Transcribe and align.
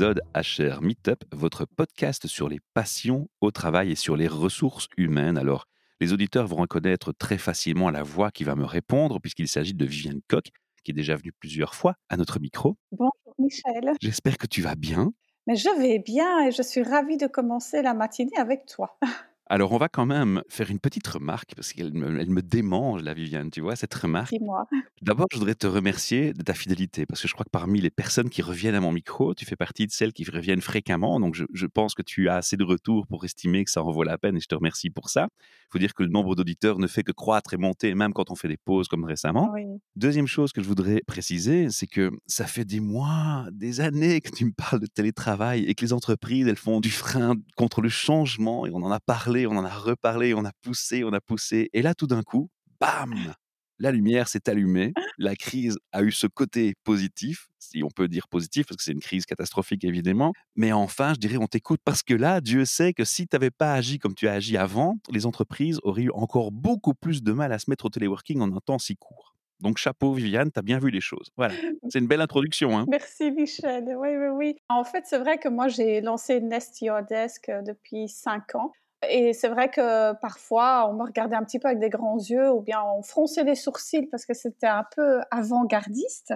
épisode 0.00 0.22
HR 0.34 0.80
Meetup, 0.80 1.24
votre 1.30 1.66
podcast 1.66 2.26
sur 2.26 2.48
les 2.48 2.58
passions 2.72 3.28
au 3.42 3.50
travail 3.50 3.90
et 3.90 3.96
sur 3.96 4.16
les 4.16 4.28
ressources 4.28 4.88
humaines. 4.96 5.36
Alors, 5.36 5.66
les 6.00 6.14
auditeurs 6.14 6.46
vont 6.46 6.56
reconnaître 6.56 7.12
très 7.12 7.36
facilement 7.36 7.90
la 7.90 8.02
voix 8.02 8.30
qui 8.30 8.42
va 8.42 8.54
me 8.54 8.64
répondre 8.64 9.20
puisqu'il 9.20 9.46
s'agit 9.46 9.74
de 9.74 9.84
Viviane 9.84 10.22
Coq, 10.26 10.48
qui 10.84 10.92
est 10.92 10.94
déjà 10.94 11.16
venue 11.16 11.32
plusieurs 11.38 11.74
fois 11.74 11.96
à 12.08 12.16
notre 12.16 12.40
micro. 12.40 12.78
Bonjour 12.92 13.34
Michel. 13.38 13.92
J'espère 14.00 14.38
que 14.38 14.46
tu 14.46 14.62
vas 14.62 14.74
bien. 14.74 15.12
Mais 15.46 15.56
je 15.56 15.68
vais 15.78 15.98
bien 15.98 16.46
et 16.46 16.50
je 16.50 16.62
suis 16.62 16.82
ravie 16.82 17.18
de 17.18 17.26
commencer 17.26 17.82
la 17.82 17.92
matinée 17.92 18.38
avec 18.38 18.64
toi. 18.64 18.98
Alors, 19.52 19.72
on 19.72 19.78
va 19.78 19.88
quand 19.88 20.06
même 20.06 20.44
faire 20.48 20.70
une 20.70 20.78
petite 20.78 21.08
remarque, 21.08 21.56
parce 21.56 21.72
qu'elle 21.72 21.92
me, 21.92 22.20
elle 22.20 22.30
me 22.30 22.40
démange, 22.40 23.02
la 23.02 23.14
Viviane, 23.14 23.50
tu 23.50 23.60
vois, 23.60 23.74
cette 23.74 23.92
remarque. 23.92 24.30
Dis-moi. 24.30 24.64
D'abord, 25.02 25.26
je 25.32 25.38
voudrais 25.38 25.56
te 25.56 25.66
remercier 25.66 26.32
de 26.32 26.42
ta 26.44 26.54
fidélité, 26.54 27.04
parce 27.04 27.20
que 27.20 27.26
je 27.26 27.32
crois 27.32 27.44
que 27.44 27.50
parmi 27.50 27.80
les 27.80 27.90
personnes 27.90 28.30
qui 28.30 28.42
reviennent 28.42 28.76
à 28.76 28.80
mon 28.80 28.92
micro, 28.92 29.34
tu 29.34 29.44
fais 29.44 29.56
partie 29.56 29.88
de 29.88 29.90
celles 29.90 30.12
qui 30.12 30.24
reviennent 30.24 30.60
fréquemment. 30.60 31.18
Donc, 31.18 31.34
je, 31.34 31.46
je 31.52 31.66
pense 31.66 31.94
que 31.94 32.02
tu 32.02 32.28
as 32.28 32.36
assez 32.36 32.56
de 32.56 32.62
retours 32.62 33.08
pour 33.08 33.24
estimer 33.24 33.64
que 33.64 33.72
ça 33.72 33.82
en 33.82 33.90
vaut 33.90 34.04
la 34.04 34.18
peine, 34.18 34.36
et 34.36 34.40
je 34.40 34.46
te 34.46 34.54
remercie 34.54 34.88
pour 34.88 35.10
ça. 35.10 35.26
Il 35.32 35.72
faut 35.72 35.78
dire 35.80 35.94
que 35.94 36.04
le 36.04 36.10
nombre 36.10 36.36
d'auditeurs 36.36 36.78
ne 36.78 36.86
fait 36.86 37.02
que 37.02 37.10
croître 37.10 37.52
et 37.52 37.56
monter, 37.56 37.92
même 37.96 38.12
quand 38.12 38.30
on 38.30 38.36
fait 38.36 38.46
des 38.46 38.56
pauses 38.56 38.86
comme 38.86 39.04
récemment. 39.04 39.50
Oui. 39.52 39.64
Deuxième 39.96 40.28
chose 40.28 40.52
que 40.52 40.62
je 40.62 40.68
voudrais 40.68 41.00
préciser, 41.08 41.70
c'est 41.70 41.88
que 41.88 42.12
ça 42.28 42.46
fait 42.46 42.64
des 42.64 42.78
mois, 42.78 43.46
des 43.50 43.80
années 43.80 44.20
que 44.20 44.30
tu 44.30 44.44
me 44.44 44.52
parles 44.52 44.80
de 44.80 44.86
télétravail 44.86 45.64
et 45.64 45.74
que 45.74 45.84
les 45.84 45.92
entreprises, 45.92 46.46
elles 46.46 46.54
font 46.54 46.78
du 46.78 46.90
frein 46.90 47.34
contre 47.56 47.80
le 47.80 47.88
changement, 47.88 48.64
et 48.64 48.70
on 48.72 48.82
en 48.84 48.92
a 48.92 49.00
parlé, 49.00 49.39
on 49.46 49.56
en 49.56 49.64
a 49.64 49.70
reparlé, 49.70 50.34
on 50.34 50.44
a 50.44 50.52
poussé, 50.62 51.04
on 51.04 51.12
a 51.12 51.20
poussé. 51.20 51.70
Et 51.72 51.82
là, 51.82 51.94
tout 51.94 52.06
d'un 52.06 52.22
coup, 52.22 52.50
bam 52.80 53.34
la 53.80 53.90
lumière 53.90 54.28
s'est 54.28 54.48
allumée, 54.48 54.92
la 55.18 55.34
crise 55.34 55.78
a 55.92 56.02
eu 56.02 56.12
ce 56.12 56.26
côté 56.26 56.74
positif, 56.84 57.48
si 57.58 57.82
on 57.82 57.88
peut 57.88 58.08
dire 58.08 58.28
positif, 58.28 58.66
parce 58.66 58.76
que 58.76 58.82
c'est 58.84 58.92
une 58.92 59.00
crise 59.00 59.24
catastrophique 59.24 59.84
évidemment, 59.84 60.32
mais 60.54 60.70
enfin, 60.70 61.14
je 61.14 61.18
dirais, 61.18 61.38
on 61.38 61.46
t'écoute 61.46 61.80
parce 61.82 62.02
que 62.02 62.14
là, 62.14 62.40
Dieu 62.42 62.66
sait 62.66 62.92
que 62.92 63.04
si 63.04 63.26
tu 63.26 63.34
n'avais 63.34 63.50
pas 63.50 63.72
agi 63.72 63.98
comme 63.98 64.14
tu 64.14 64.28
as 64.28 64.34
agi 64.34 64.56
avant, 64.58 64.98
les 65.10 65.24
entreprises 65.24 65.80
auraient 65.82 66.02
eu 66.02 66.10
encore 66.12 66.52
beaucoup 66.52 66.94
plus 66.94 67.22
de 67.22 67.32
mal 67.32 67.52
à 67.52 67.58
se 67.58 67.70
mettre 67.70 67.86
au 67.86 67.88
téléworking 67.88 68.40
en 68.42 68.54
un 68.54 68.60
temps 68.60 68.78
si 68.78 68.96
court. 68.96 69.34
Donc 69.60 69.78
chapeau 69.78 70.12
Viviane, 70.12 70.50
tu 70.52 70.58
as 70.58 70.62
bien 70.62 70.78
vu 70.78 70.90
les 70.90 71.00
choses. 71.00 71.30
Voilà, 71.36 71.54
c'est 71.88 71.98
une 71.98 72.06
belle 72.06 72.22
introduction. 72.22 72.78
Hein. 72.78 72.86
Merci 72.88 73.30
Michel. 73.30 73.84
Oui, 73.96 74.08
oui, 74.16 74.28
oui. 74.28 74.56
En 74.68 74.84
fait, 74.84 75.04
c'est 75.06 75.18
vrai 75.18 75.38
que 75.38 75.48
moi, 75.48 75.68
j'ai 75.68 76.00
lancé 76.00 76.40
Nest 76.40 76.80
Your 76.80 77.02
Desk 77.02 77.48
euh, 77.48 77.60
depuis 77.60 78.08
cinq 78.08 78.54
ans. 78.54 78.72
Et 79.08 79.32
c'est 79.32 79.48
vrai 79.48 79.70
que 79.70 80.12
parfois, 80.20 80.88
on 80.90 80.94
me 80.94 81.04
regardait 81.04 81.36
un 81.36 81.44
petit 81.44 81.58
peu 81.58 81.68
avec 81.68 81.80
des 81.80 81.88
grands 81.88 82.18
yeux 82.18 82.50
ou 82.50 82.60
bien 82.60 82.82
on 82.82 83.02
fronçait 83.02 83.44
les 83.44 83.54
sourcils 83.54 84.06
parce 84.06 84.26
que 84.26 84.34
c'était 84.34 84.66
un 84.66 84.84
peu 84.94 85.20
avant-gardiste 85.30 86.34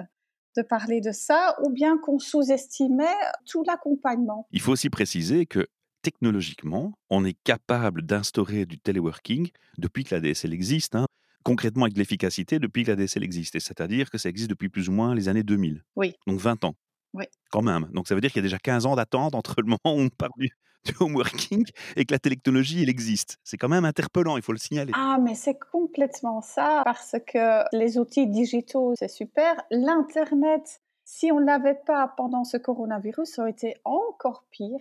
de 0.56 0.62
parler 0.62 1.00
de 1.00 1.10
ça, 1.10 1.56
ou 1.64 1.70
bien 1.70 1.98
qu'on 1.98 2.18
sous-estimait 2.18 3.04
tout 3.44 3.64
l'accompagnement. 3.66 4.46
Il 4.52 4.60
faut 4.60 4.72
aussi 4.72 4.88
préciser 4.88 5.46
que 5.46 5.66
technologiquement, 6.02 6.92
on 7.10 7.24
est 7.24 7.36
capable 7.44 8.02
d'instaurer 8.02 8.66
du 8.66 8.78
teleworking 8.78 9.50
depuis 9.78 10.04
que 10.04 10.14
la 10.14 10.20
DSL 10.20 10.52
existe. 10.52 10.94
hein. 10.94 11.06
Concrètement, 11.42 11.84
avec 11.84 11.96
l'efficacité, 11.96 12.58
depuis 12.58 12.84
que 12.84 12.90
la 12.90 12.96
DSL 12.96 13.24
existe. 13.24 13.58
C'est-à-dire 13.58 14.10
que 14.10 14.18
ça 14.18 14.28
existe 14.28 14.48
depuis 14.48 14.68
plus 14.68 14.88
ou 14.88 14.92
moins 14.92 15.14
les 15.14 15.28
années 15.28 15.42
2000. 15.42 15.82
Oui. 15.96 16.14
Donc 16.26 16.38
20 16.38 16.64
ans. 16.64 16.74
Oui. 17.14 17.24
Quand 17.50 17.62
même. 17.62 17.88
Donc 17.92 18.08
ça 18.08 18.14
veut 18.14 18.20
dire 18.20 18.30
qu'il 18.30 18.38
y 18.40 18.44
a 18.44 18.48
déjà 18.48 18.58
15 18.58 18.86
ans 18.86 18.96
d'attente 18.96 19.34
entre 19.34 19.60
le 19.60 19.66
moment 19.84 19.96
où 19.96 20.00
on 20.00 20.08
parle 20.08 20.32
du, 20.38 20.50
du 20.86 20.94
home 21.00 21.14
working 21.14 21.64
et 21.96 22.04
que 22.04 22.12
la 22.12 22.18
technologie, 22.18 22.82
elle 22.82 22.88
existe. 22.88 23.38
C'est 23.44 23.56
quand 23.56 23.68
même 23.68 23.84
interpellant, 23.84 24.36
il 24.36 24.42
faut 24.42 24.52
le 24.52 24.58
signaler. 24.58 24.92
Ah, 24.94 25.18
mais 25.20 25.34
c'est 25.34 25.58
complètement 25.58 26.40
ça, 26.42 26.82
parce 26.84 27.16
que 27.26 27.64
les 27.76 27.98
outils 27.98 28.26
digitaux, 28.26 28.94
c'est 28.98 29.08
super. 29.08 29.62
L'Internet, 29.70 30.80
si 31.04 31.32
on 31.32 31.40
ne 31.40 31.46
l'avait 31.46 31.80
pas 31.86 32.12
pendant 32.16 32.44
ce 32.44 32.56
coronavirus, 32.56 33.28
ça 33.28 33.42
aurait 33.42 33.50
été 33.50 33.76
encore 33.84 34.44
pire. 34.50 34.80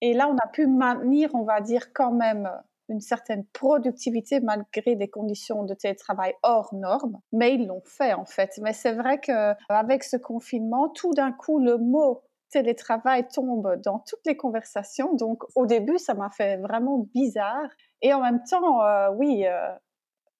Et 0.00 0.12
là, 0.12 0.28
on 0.28 0.36
a 0.36 0.46
pu 0.46 0.66
maintenir, 0.66 1.34
on 1.34 1.44
va 1.44 1.60
dire, 1.60 1.92
quand 1.92 2.12
même 2.12 2.50
une 2.88 3.00
certaine 3.00 3.46
productivité 3.46 4.40
malgré 4.40 4.94
des 4.96 5.08
conditions 5.08 5.64
de 5.64 5.74
télétravail 5.74 6.34
hors 6.42 6.74
normes, 6.74 7.18
mais 7.32 7.54
ils 7.54 7.66
l'ont 7.66 7.82
fait 7.84 8.12
en 8.12 8.26
fait. 8.26 8.58
Mais 8.62 8.72
c'est 8.72 8.92
vrai 8.92 9.20
qu'avec 9.20 10.04
ce 10.04 10.16
confinement, 10.16 10.90
tout 10.90 11.14
d'un 11.14 11.32
coup, 11.32 11.58
le 11.58 11.78
mot 11.78 12.22
télétravail 12.54 13.26
tombe 13.26 13.80
dans 13.82 13.98
toutes 13.98 14.24
les 14.24 14.36
conversations. 14.36 15.14
Donc 15.14 15.42
au 15.56 15.66
début, 15.66 15.98
ça 15.98 16.14
m'a 16.14 16.30
fait 16.30 16.56
vraiment 16.58 16.98
bizarre. 17.12 17.68
Et 18.00 18.14
en 18.14 18.20
même 18.20 18.42
temps, 18.48 18.82
euh, 18.82 19.10
oui, 19.10 19.44
euh, 19.46 19.68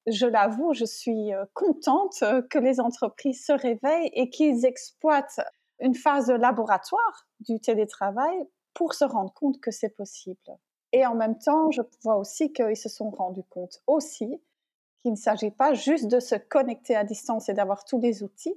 je 0.07 0.27
l'avoue, 0.27 0.73
je 0.75 0.85
suis 0.85 1.35
euh, 1.35 1.45
contente 1.55 2.23
que 2.51 2.59
les 2.59 2.79
entreprises 2.79 3.45
se 3.45 3.53
réveillent 3.53 4.11
et 4.13 4.31
qu'ils 4.31 4.65
exploitent 4.65 5.41
une 5.81 5.97
phase 5.97 6.29
de 6.29 6.35
laboratoire 6.35 7.27
du 7.41 7.59
télétravail 7.59 8.47
pour 8.75 8.95
se 8.95 9.05
rendre 9.05 9.33
compte 9.35 9.61
que 9.61 9.73
c'est 9.73 9.97
possible. 9.97 10.39
Et 10.93 11.05
en 11.05 11.17
même 11.17 11.37
temps, 11.39 11.73
je 11.73 11.83
vois 12.05 12.17
aussi 12.17 12.53
qu'ils 12.53 12.77
se 12.77 12.89
sont 12.89 13.11
rendus 13.11 13.43
compte 13.51 13.83
aussi 13.89 14.41
qu'il 15.03 15.11
ne 15.11 15.17
s'agit 15.17 15.51
pas 15.51 15.75
juste 15.75 16.07
de 16.07 16.21
se 16.21 16.37
connecter 16.37 16.95
à 16.95 17.03
distance 17.03 17.49
et 17.49 17.55
d'avoir 17.55 17.85
tous 17.85 18.01
les 18.01 18.23
outils. 18.23 18.55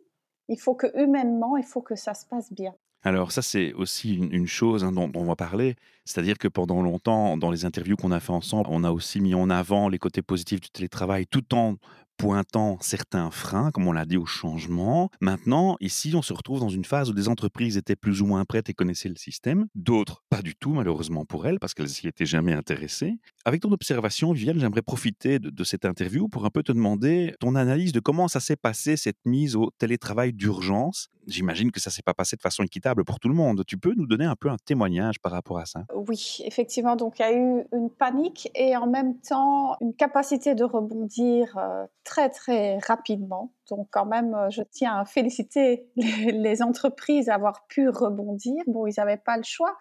Il 0.48 0.60
faut 0.60 0.76
que 0.76 0.88
humainement, 0.96 1.58
il 1.58 1.66
faut 1.66 1.82
que 1.82 1.96
ça 1.96 2.14
se 2.14 2.26
passe 2.26 2.54
bien. 2.54 2.74
Alors 3.04 3.32
ça, 3.32 3.42
c'est 3.42 3.74
aussi 3.74 4.16
une, 4.16 4.48
chose 4.48 4.84
hein, 4.84 4.92
dont, 4.92 5.08
dont 5.08 5.22
on 5.22 5.26
va 5.26 5.36
parler, 5.36 5.76
c'est-à-dire 6.04 6.38
que 6.38 6.48
pendant 6.48 6.82
longtemps, 6.82 7.38
dans 7.38 7.52
les 7.52 7.64
interviews 7.64 7.96
qu'on 7.96 8.12
a 8.12 8.20
fait 8.20 8.34
ensemble, 8.34 8.68
on 8.70 8.84
a 8.84 8.92
aussi 8.92 9.22
mis 9.22 9.36
en 9.36 9.50
avant 9.50 9.88
les 9.88 10.00
côtés 10.00 10.22
positifs 10.22 10.60
du 10.60 10.70
télétravail 10.70 11.28
tout 11.28 11.54
en 11.54 11.76
pointant 12.18 12.78
certains 12.82 13.32
freins, 13.32 13.72
comme 13.72 13.88
on 13.88 13.92
l'a 13.92 14.06
dit, 14.06 14.18
au 14.18 14.26
changement. 14.26 15.10
Maintenant, 15.22 15.78
ici, 15.80 16.14
on 16.16 16.22
se 16.22 16.34
retrouve 16.34 16.60
dans 16.60 16.70
une 16.70 16.86
phase 16.86 17.10
où 17.10 17.14
des 17.14 17.30
entreprises 17.30 17.78
étaient 17.78 17.96
plus 17.96 18.22
ou 18.22 18.26
moins 18.26 18.44
prêtes 18.46 18.70
et 18.70 18.74
connaissaient 18.74 19.10
le 19.10 19.16
système, 19.16 19.68
d'autres 19.76 20.24
pas 20.30 20.42
du 20.42 20.56
tout, 20.56 20.72
malheureusement 20.72 21.26
pour 21.26 21.48
elles, 21.48 21.60
parce 21.60 21.74
qu'elles 21.74 21.90
s'y 21.90 22.08
étaient 22.08 22.26
jamais 22.26 22.54
intéressées. 22.54 23.18
Avec 23.46 23.62
ton 23.62 23.72
observation, 23.72 24.32
Viviane, 24.34 24.60
j'aimerais 24.60 24.82
profiter 24.82 25.40
de, 25.40 25.64
cette 25.64 25.86
interview 25.86 26.28
pour 26.28 26.46
un 26.46 26.50
peu 26.50 26.64
te 26.64 26.72
demander 26.72 27.34
ton 27.40 27.56
analyse 27.56 27.92
de 27.92 28.00
comment 28.00 28.28
ça 28.28 28.40
s'est 28.40 28.56
passé, 28.56 28.98
cette 28.98 29.18
mise 29.26 29.56
au 29.56 29.72
télétravail 29.78 30.34
d'urgence. 30.34 31.10
J'imagine 31.28 31.72
que 31.72 31.80
ça 31.80 31.90
s'est 31.90 32.02
pas 32.02 32.14
passé 32.14 32.38
de 32.38 32.42
façon 32.42 32.64
équitable 32.64 33.04
pour 33.04 33.20
tout 33.20 33.28
le 33.28 33.36
monde. 33.36 33.64
Tu 33.66 33.78
peux 33.78 33.94
nous 33.96 34.08
donner 34.08 34.26
un 34.26 34.36
peu 34.36 34.50
un 34.50 34.56
témoignage 34.66 35.20
par 35.20 35.34
rapport 35.34 35.60
à 35.60 35.66
ça? 35.66 35.86
Oui, 35.94 36.40
effectivement, 36.46 36.96
donc 36.96 37.20
il 37.20 37.22
y 37.22 37.26
a 37.26 37.34
eu 37.34 37.66
une 37.74 37.90
panique 37.90 38.50
et 38.56 38.78
en 38.78 38.88
même 38.88 39.20
temps 39.20 39.76
une 39.82 39.94
capacité 39.94 40.56
de 40.56 40.64
rebondir 40.64 41.58
euh, 41.58 41.86
très 42.08 42.30
très 42.30 42.80
rapidement. 42.80 43.52
Donc 43.70 43.90
quand 43.92 44.06
même, 44.06 44.34
euh, 44.34 44.50
je 44.50 44.64
tiens 44.64 45.00
à 45.00 45.06
féliciter 45.06 45.90
les, 45.98 46.62
entreprises 46.64 47.26
d'avoir 47.26 47.68
pu 47.68 47.90
rebondir. 47.90 48.64
Bon, 48.66 48.88
ils 48.88 48.94
n'avaient 48.98 49.18
pas 49.18 49.36
le 49.38 49.44
choix, 49.44 49.78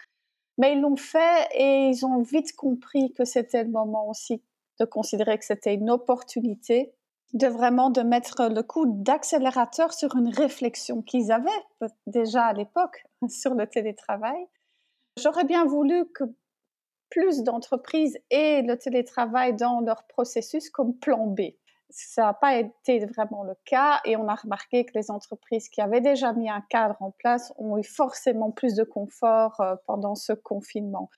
mais 0.59 0.73
ils 0.73 0.81
l'ont 0.81 0.97
fait 0.97 1.49
et 1.55 1.89
ils 1.89 2.05
ont 2.05 2.21
vite 2.23 2.55
compris 2.57 3.13
que 3.15 3.25
c'était 3.25 3.63
le 3.63 3.71
moment 3.71 4.09
aussi 4.09 4.43
de 4.81 4.85
considérer 4.85 5.39
que 5.39 5.45
c'était 5.45 5.75
une 5.75 5.89
opportunité 5.89 6.93
de 7.33 7.47
vraiment 7.47 7.91
de 7.91 8.03
mettre 8.03 8.49
le 8.49 8.63
coup 8.63 8.87
d'accélérateur 8.87 9.93
sur 9.93 10.17
une 10.17 10.29
réflexion 10.29 11.03
qu'ils 11.03 11.31
avaient 11.33 11.65
déjà 12.07 12.47
à 12.47 12.53
l'époque 12.53 13.05
sur 13.29 13.55
le 13.55 13.67
télétravail. 13.69 14.47
J'aurais 15.17 15.45
bien 15.45 15.65
voulu 15.65 16.07
que 16.13 16.25
plus 17.09 17.45
d'entreprises 17.45 18.19
aient 18.31 18.63
le 18.63 18.77
télétravail 18.77 19.55
dans 19.55 19.81
leur 19.81 20.05
processus 20.09 20.71
comme 20.71 20.97
plan 20.97 21.29
B. 21.29 21.53
Ça 21.89 22.23
n'a 22.23 22.35
pas 22.35 22.57
été 22.57 23.05
vraiment 23.07 23.45
le 23.45 23.55
cas 23.65 24.01
et 24.05 24.17
on 24.17 24.29
a 24.29 24.35
remarqué 24.35 24.85
que 24.85 24.93
les 24.95 25.11
entreprises 25.11 25.69
qui 25.69 25.81
avaient 25.81 26.01
déjà 26.01 26.33
mis 26.33 26.51
un 26.51 26.61
cadre 26.69 27.01
en 27.01 27.13
place 27.13 27.53
ont 27.57 27.79
eu 27.79 27.85
forcément 27.85 28.51
plus 28.51 28.75
de 28.75 28.85
confort 28.85 29.61
euh, 29.61 29.77
pendant 29.87 30.15
ce 30.15 30.33
confinement. 30.33 31.11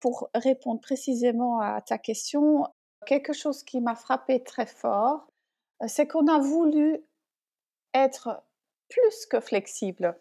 Pour 0.00 0.30
répondre 0.34 0.80
précisément 0.80 1.60
à 1.60 1.80
ta 1.80 1.98
question, 1.98 2.66
quelque 3.06 3.32
chose 3.32 3.62
qui 3.62 3.80
m'a 3.80 3.94
frappé 3.94 4.42
très 4.42 4.66
fort, 4.66 5.26
c'est 5.86 6.06
qu'on 6.06 6.26
a 6.28 6.38
voulu 6.38 7.04
être 7.94 8.42
plus 8.88 9.26
que 9.26 9.40
flexible, 9.40 10.16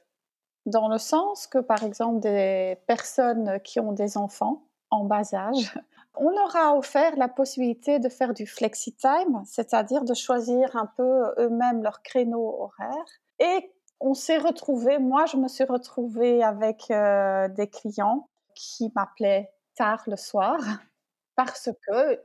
dans 0.66 0.88
le 0.88 0.98
sens 0.98 1.48
que, 1.48 1.60
par 1.60 1.84
exemple, 1.84 2.20
des 2.22 2.78
personnes 2.88 3.60
qui 3.62 3.80
ont 3.80 3.92
des 3.92 4.18
enfants 4.18 4.64
en 4.90 5.04
bas 5.04 5.34
âge, 5.34 5.78
on 6.18 6.30
leur 6.30 6.56
a 6.56 6.76
offert 6.76 7.16
la 7.18 7.28
possibilité 7.28 8.00
de 8.00 8.10
faire 8.10 8.34
du 8.34 8.46
flexi-time, 8.46 9.44
c'est-à-dire 9.46 10.04
de 10.04 10.14
choisir 10.14 10.76
un 10.76 10.88
peu 10.98 11.34
eux-mêmes 11.38 11.84
leur 11.84 12.02
créneau 12.02 12.62
horaire. 12.62 13.06
Et 13.40 13.72
on 14.00 14.14
s'est 14.14 14.38
retrouvé, 14.38 15.00
moi 15.00 15.26
je 15.26 15.38
me 15.38 15.48
suis 15.48 15.64
retrouvée 15.64 16.44
avec 16.44 16.90
euh, 16.92 17.48
des 17.50 17.70
clients 17.70 18.30
qui 18.56 18.92
m'appelaient 18.96 19.52
tard 19.76 20.04
le 20.08 20.18
soir 20.18 20.58
parce 21.36 21.70
que 21.88 22.22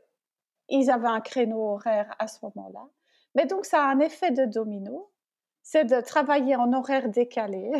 ils 0.68 0.90
avaient 0.90 1.08
un 1.08 1.20
créneau 1.20 1.72
horaire 1.72 2.14
à 2.18 2.28
ce 2.28 2.38
moment-là. 2.42 2.86
Mais 3.34 3.46
donc, 3.46 3.64
ça 3.64 3.84
a 3.84 3.88
un 3.88 4.00
effet 4.00 4.30
de 4.30 4.44
domino, 4.44 5.10
c'est 5.62 5.84
de 5.84 6.00
travailler 6.00 6.56
en 6.56 6.72
horaire 6.72 7.08
décalé 7.08 7.72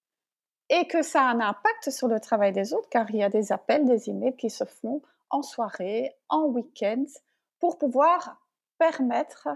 et 0.68 0.86
que 0.86 1.02
ça 1.02 1.22
a 1.22 1.30
un 1.30 1.40
impact 1.40 1.90
sur 1.90 2.08
le 2.08 2.20
travail 2.20 2.52
des 2.52 2.72
autres, 2.72 2.88
car 2.88 3.10
il 3.10 3.16
y 3.16 3.22
a 3.22 3.28
des 3.28 3.52
appels, 3.52 3.84
des 3.84 4.08
emails 4.08 4.36
qui 4.36 4.50
se 4.50 4.64
font 4.64 5.02
en 5.32 5.42
soirée, 5.42 6.14
en 6.28 6.44
week-end, 6.44 7.04
pour 7.58 7.78
pouvoir 7.78 8.40
permettre 8.78 9.48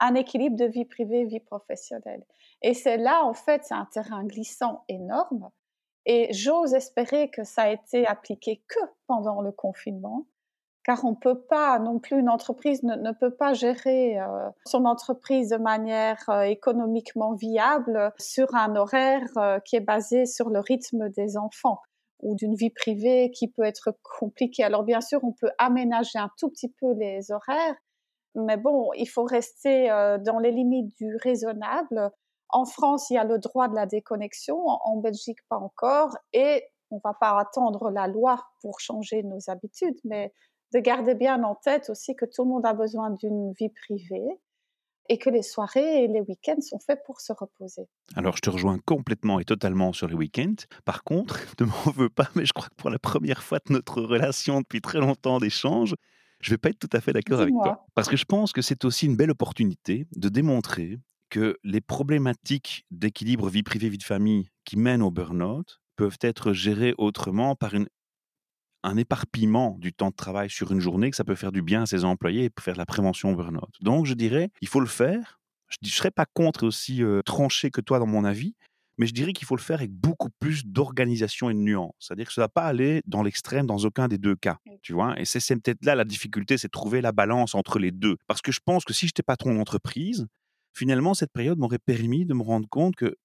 un 0.00 0.14
équilibre 0.14 0.56
de 0.56 0.64
vie 0.64 0.84
privée, 0.84 1.24
vie 1.24 1.40
professionnelle. 1.40 2.24
Et 2.60 2.74
c'est 2.74 2.96
là, 2.96 3.24
en 3.24 3.34
fait, 3.34 3.64
c'est 3.64 3.74
un 3.74 3.86
terrain 3.86 4.24
glissant 4.24 4.84
énorme. 4.88 5.50
Et 6.04 6.32
j'ose 6.32 6.74
espérer 6.74 7.30
que 7.30 7.44
ça 7.44 7.62
a 7.62 7.68
été 7.70 8.06
appliqué 8.06 8.64
que 8.66 8.80
pendant 9.06 9.40
le 9.40 9.52
confinement, 9.52 10.26
car 10.84 11.04
on 11.04 11.14
peut 11.14 11.40
pas 11.40 11.78
non 11.78 12.00
plus, 12.00 12.18
une 12.18 12.28
entreprise 12.28 12.82
ne, 12.82 13.12
peut 13.12 13.34
pas 13.34 13.52
gérer 13.52 14.18
euh, 14.18 14.50
son 14.66 14.84
entreprise 14.84 15.50
de 15.50 15.56
manière 15.56 16.18
euh, 16.28 16.42
économiquement 16.42 17.34
viable 17.34 18.12
sur 18.18 18.52
un 18.56 18.74
horaire 18.74 19.28
euh, 19.36 19.60
qui 19.60 19.76
est 19.76 19.80
basé 19.80 20.26
sur 20.26 20.50
le 20.50 20.58
rythme 20.58 21.08
des 21.10 21.36
enfants 21.36 21.78
ou 22.22 22.34
d'une 22.36 22.54
vie 22.54 22.70
privée 22.70 23.30
qui 23.32 23.48
peut 23.48 23.64
être 23.64 23.96
compliquée. 24.18 24.64
Alors 24.64 24.84
bien 24.84 25.00
sûr, 25.00 25.20
on 25.22 25.32
peut 25.32 25.50
aménager 25.58 26.18
un 26.18 26.30
tout 26.38 26.48
petit 26.48 26.72
peu 26.80 26.92
les 26.94 27.30
horaires, 27.32 27.76
mais 28.34 28.56
bon, 28.56 28.90
il 28.96 29.06
faut 29.06 29.24
rester 29.24 29.88
dans 30.24 30.38
les 30.38 30.52
limites 30.52 30.96
du 30.96 31.16
raisonnable. 31.16 32.10
En 32.48 32.64
France, 32.64 33.10
il 33.10 33.14
y 33.14 33.18
a 33.18 33.24
le 33.24 33.38
droit 33.38 33.68
de 33.68 33.74
la 33.74 33.86
déconnexion, 33.86 34.58
en 34.66 34.96
Belgique 34.98 35.40
pas 35.48 35.58
encore, 35.58 36.16
et 36.32 36.64
on 36.90 37.00
va 37.02 37.14
pas 37.14 37.38
attendre 37.38 37.90
la 37.90 38.06
loi 38.06 38.38
pour 38.60 38.80
changer 38.80 39.22
nos 39.22 39.38
habitudes, 39.48 39.98
mais 40.04 40.32
de 40.72 40.78
garder 40.78 41.14
bien 41.14 41.42
en 41.42 41.54
tête 41.54 41.90
aussi 41.90 42.14
que 42.14 42.24
tout 42.24 42.44
le 42.44 42.50
monde 42.50 42.66
a 42.66 42.74
besoin 42.74 43.10
d'une 43.10 43.52
vie 43.52 43.70
privée 43.70 44.40
et 45.08 45.18
que 45.18 45.30
les 45.30 45.42
soirées 45.42 46.04
et 46.04 46.08
les 46.08 46.20
week-ends 46.20 46.60
sont 46.60 46.78
faits 46.78 47.00
pour 47.04 47.20
se 47.20 47.32
reposer. 47.32 47.88
Alors, 48.14 48.36
je 48.36 48.42
te 48.42 48.50
rejoins 48.50 48.78
complètement 48.78 49.40
et 49.40 49.44
totalement 49.44 49.92
sur 49.92 50.08
les 50.08 50.14
week-ends. 50.14 50.54
Par 50.84 51.04
contre, 51.04 51.40
ne 51.60 51.66
m'en 51.66 51.92
veux 51.94 52.08
pas, 52.08 52.28
mais 52.34 52.46
je 52.46 52.52
crois 52.52 52.68
que 52.68 52.74
pour 52.76 52.90
la 52.90 52.98
première 52.98 53.42
fois 53.42 53.58
de 53.66 53.72
notre 53.72 54.00
relation 54.00 54.60
depuis 54.60 54.80
très 54.80 55.00
longtemps 55.00 55.38
d'échange, 55.38 55.94
je 56.40 56.50
ne 56.50 56.54
vais 56.54 56.58
pas 56.58 56.70
être 56.70 56.78
tout 56.78 56.90
à 56.96 57.00
fait 57.00 57.12
d'accord 57.12 57.40
avec 57.40 57.54
toi. 57.54 57.86
Parce 57.94 58.08
que 58.08 58.16
je 58.16 58.24
pense 58.24 58.52
que 58.52 58.62
c'est 58.62 58.84
aussi 58.84 59.06
une 59.06 59.16
belle 59.16 59.30
opportunité 59.30 60.06
de 60.16 60.28
démontrer 60.28 60.98
que 61.30 61.56
les 61.64 61.80
problématiques 61.80 62.84
d'équilibre 62.90 63.48
vie 63.48 63.62
privée, 63.62 63.88
vie 63.88 63.98
de 63.98 64.02
famille 64.02 64.50
qui 64.64 64.76
mènent 64.76 65.02
au 65.02 65.10
burn-out 65.10 65.80
peuvent 65.96 66.18
être 66.20 66.52
gérées 66.52 66.94
autrement 66.98 67.54
par 67.54 67.74
une 67.74 67.86
un 68.82 68.96
éparpillement 68.96 69.76
du 69.78 69.92
temps 69.92 70.10
de 70.10 70.14
travail 70.14 70.50
sur 70.50 70.72
une 70.72 70.80
journée, 70.80 71.10
que 71.10 71.16
ça 71.16 71.24
peut 71.24 71.34
faire 71.34 71.52
du 71.52 71.62
bien 71.62 71.82
à 71.82 71.86
ses 71.86 72.04
employés 72.04 72.44
et 72.44 72.50
peut 72.50 72.62
faire 72.62 72.74
de 72.74 72.78
la 72.78 72.86
prévention 72.86 73.32
burn-out. 73.32 73.74
Donc, 73.80 74.06
je 74.06 74.14
dirais, 74.14 74.50
il 74.60 74.68
faut 74.68 74.80
le 74.80 74.86
faire. 74.86 75.40
Je 75.68 75.78
ne 75.82 75.88
serais 75.88 76.10
pas 76.10 76.26
contre 76.34 76.66
aussi 76.66 77.02
euh, 77.02 77.22
tranché 77.22 77.70
que 77.70 77.80
toi 77.80 77.98
dans 77.98 78.06
mon 78.06 78.24
avis, 78.24 78.54
mais 78.98 79.06
je 79.06 79.14
dirais 79.14 79.32
qu'il 79.32 79.46
faut 79.46 79.56
le 79.56 79.62
faire 79.62 79.78
avec 79.78 79.90
beaucoup 79.90 80.28
plus 80.38 80.66
d'organisation 80.66 81.48
et 81.48 81.54
de 81.54 81.58
nuance. 81.58 81.94
C'est-à-dire 81.98 82.26
que 82.26 82.32
ça 82.32 82.42
ne 82.42 82.44
va 82.44 82.48
pas 82.48 82.64
aller 82.64 83.02
dans 83.06 83.22
l'extrême 83.22 83.66
dans 83.66 83.78
aucun 83.78 84.08
des 84.08 84.18
deux 84.18 84.36
cas, 84.36 84.58
tu 84.82 84.92
vois. 84.92 85.18
Et 85.18 85.24
c'est 85.24 85.40
peut-être 85.56 85.84
là 85.84 85.94
la 85.94 86.04
difficulté, 86.04 86.58
c'est 86.58 86.68
de 86.68 86.72
trouver 86.72 87.00
la 87.00 87.12
balance 87.12 87.54
entre 87.54 87.78
les 87.78 87.90
deux. 87.90 88.16
Parce 88.26 88.42
que 88.42 88.52
je 88.52 88.60
pense 88.64 88.84
que 88.84 88.92
si 88.92 89.06
j'étais 89.06 89.22
patron 89.22 89.54
d'entreprise, 89.54 90.26
finalement, 90.74 91.14
cette 91.14 91.32
période 91.32 91.58
m'aurait 91.58 91.78
permis 91.78 92.26
de 92.26 92.34
me 92.34 92.42
rendre 92.42 92.68
compte 92.68 92.94
que 92.96 93.16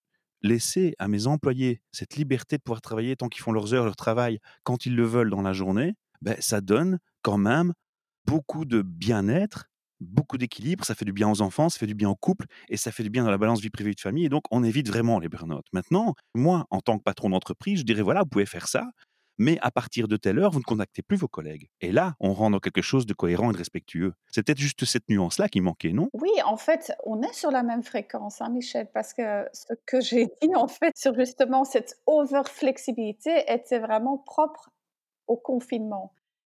laisser 0.42 0.96
à 1.00 1.08
mes 1.08 1.28
employés 1.28 1.82
cette 1.92 2.16
liberté 2.16 2.58
de 2.58 2.62
pouvoir 2.62 2.82
travailler 2.82 3.16
tant 3.16 3.28
qu'ils 3.28 3.42
font 3.42 3.52
leurs 3.52 3.74
heures, 3.74 3.86
leur 3.86 3.96
travail, 3.96 4.40
quand 4.64 4.86
ils 4.86 4.96
le 4.96 5.04
veulent 5.04 5.30
dans 5.30 5.42
la 5.42 5.54
journée, 5.54 5.96
ben, 6.22 6.36
ça 6.40 6.62
donne 6.62 7.00
quand 7.22 7.38
même 7.38 7.74
beaucoup 8.26 8.66
de 8.66 8.82
bien-être, 8.82 9.66
beaucoup 10.00 10.38
d'équilibre, 10.38 10.86
ça 10.86 10.96
fait 10.96 11.06
du 11.06 11.14
bien 11.14 11.30
aux 11.30 11.42
enfants, 11.42 11.70
ça 11.70 11.80
fait 11.80 11.88
du 11.88 11.96
bien 11.96 12.10
au 12.10 12.16
couple 12.16 12.46
et 12.70 12.78
ça 12.78 12.92
fait 12.92 13.04
du 13.04 13.10
bien 13.10 13.24
dans 13.24 13.32
la 13.32 13.38
balance 13.38 13.62
vie 13.62 13.70
privée 13.70 13.94
de 13.94 14.00
famille. 14.00 14.26
Et 14.26 14.30
donc, 14.30 14.44
on 14.52 14.64
évite 14.64 14.88
vraiment 14.88 15.20
les 15.20 15.30
burn-out. 15.30 15.66
Maintenant, 15.74 16.16
moi, 16.36 16.66
en 16.70 16.82
tant 16.82 16.98
que 16.98 17.04
patron 17.04 17.30
d'entreprise, 17.30 17.80
je 17.80 17.86
dirais 17.86 18.02
voilà, 18.04 18.22
vous 18.22 18.30
pouvez 18.30 18.46
faire 18.46 18.68
ça, 18.68 18.86
mais 19.38 19.58
à 19.62 19.72
partir 19.72 20.08
de 20.08 20.18
telle 20.18 20.40
heure, 20.40 20.52
vous 20.52 20.60
ne 20.60 20.64
contactez 20.64 21.02
plus 21.02 21.18
vos 21.18 21.28
collègues. 21.28 21.70
Et 21.82 21.92
là, 21.92 22.16
on 22.20 22.34
rentre 22.34 22.52
dans 22.54 22.60
quelque 22.60 22.82
chose 22.82 23.06
de 23.06 23.14
cohérent 23.14 23.50
et 23.50 23.54
de 23.54 23.58
respectueux. 23.58 24.14
C'est 24.32 24.44
peut-être 24.44 24.58
juste 24.60 24.86
cette 24.86 25.10
nuance-là 25.10 25.50
qui 25.50 25.62
manquait, 25.62 25.94
non? 25.94 26.10
Oui, 26.14 26.32
en 26.46 26.58
fait, 26.58 26.92
on 27.06 27.22
est 27.22 27.34
sur 27.34 27.52
la 27.52 27.64
même 27.64 27.84
fréquence, 27.84 28.42
hein, 28.42 28.50
Michel, 28.50 28.88
parce 28.94 29.14
que 29.14 29.46
ce 29.54 29.74
que 29.86 30.02
j'ai 30.02 30.28
dit, 30.42 30.56
en 30.56 30.68
fait, 30.68 30.92
sur 30.96 31.14
justement 31.16 31.64
cette 31.64 32.00
over-flexibilité 32.06 33.44
était 33.48 33.80
vraiment 33.80 34.18
propre 34.18 34.70
au 35.28 35.38
confinement. 35.38 36.14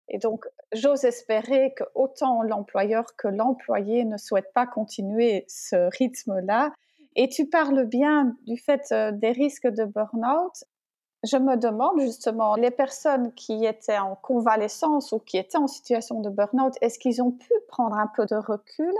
Et 0.09 0.17
donc, 0.17 0.45
j'ose 0.73 1.03
espérer 1.03 1.73
que 1.75 1.83
autant 1.95 2.41
l'employeur 2.41 3.15
que 3.15 3.27
l'employé 3.27 4.05
ne 4.05 4.17
souhaitent 4.17 4.53
pas 4.53 4.65
continuer 4.65 5.45
ce 5.47 5.89
rythme-là. 5.97 6.73
Et 7.15 7.29
tu 7.29 7.47
parles 7.47 7.85
bien 7.85 8.35
du 8.47 8.57
fait 8.57 8.91
euh, 8.91 9.11
des 9.11 9.31
risques 9.31 9.67
de 9.67 9.85
burn-out. 9.85 10.63
Je 11.23 11.37
me 11.37 11.57
demande 11.57 11.99
justement, 11.99 12.55
les 12.55 12.71
personnes 12.71 13.33
qui 13.33 13.65
étaient 13.65 13.97
en 13.97 14.15
convalescence 14.15 15.11
ou 15.11 15.19
qui 15.19 15.37
étaient 15.37 15.57
en 15.57 15.67
situation 15.67 16.21
de 16.21 16.29
burn-out, 16.29 16.73
est-ce 16.81 16.97
qu'ils 16.97 17.21
ont 17.21 17.31
pu 17.31 17.51
prendre 17.67 17.97
un 17.97 18.07
peu 18.07 18.25
de 18.25 18.35
recul? 18.35 18.93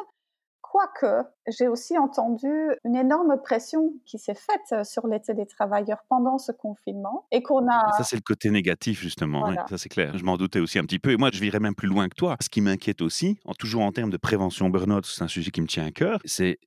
Quoique, 0.62 1.24
j'ai 1.48 1.68
aussi 1.68 1.98
entendu 1.98 2.52
une 2.84 2.96
énorme 2.96 3.42
pression 3.42 3.94
qui 4.06 4.20
s'est 4.20 4.36
faite 4.36 4.86
sur 4.86 5.08
les 5.08 5.20
télétravailleurs 5.20 6.04
pendant 6.10 6.38
ce 6.38 6.52
confinement 6.52 7.26
et 7.32 7.42
qu'on 7.42 7.68
a... 7.68 7.92
Ça, 7.98 8.04
c'est 8.04 8.18
le 8.18 8.22
côté 8.22 8.52
négatif, 8.52 9.02
justement. 9.02 9.52
ça, 9.68 9.80
c'est 9.80 9.90
clair. 9.90 10.16
Je 10.16 10.24
m'en 10.24 10.38
doutais 10.38 10.60
aussi 10.60 10.78
un 10.78 10.84
petit 10.84 11.00
peu. 11.00 11.12
Et 11.12 11.18
moi, 11.18 11.32
je 11.34 11.40
virais 11.40 11.60
même 11.60 11.74
plus 11.74 11.88
loin 11.88 12.08
que 12.08 12.16
toi. 12.16 12.36
Ce 12.40 12.50
qui 12.50 12.62
m'inquiète 12.62 13.02
aussi, 13.02 13.40
en, 13.46 13.54
toujours 13.54 13.82
en 13.82 13.92
termes 13.92 14.12
de 14.12 14.18
prévention 14.18 14.70
burn-out, 14.70 15.08
c'est 15.08 15.24
un 15.24 15.28
sujet 15.28 15.50
qui 15.50 15.62
me 15.62 15.68
tient 15.68 15.88
à 15.88 15.92
cœur, 15.92 16.20
c'est 16.26 16.60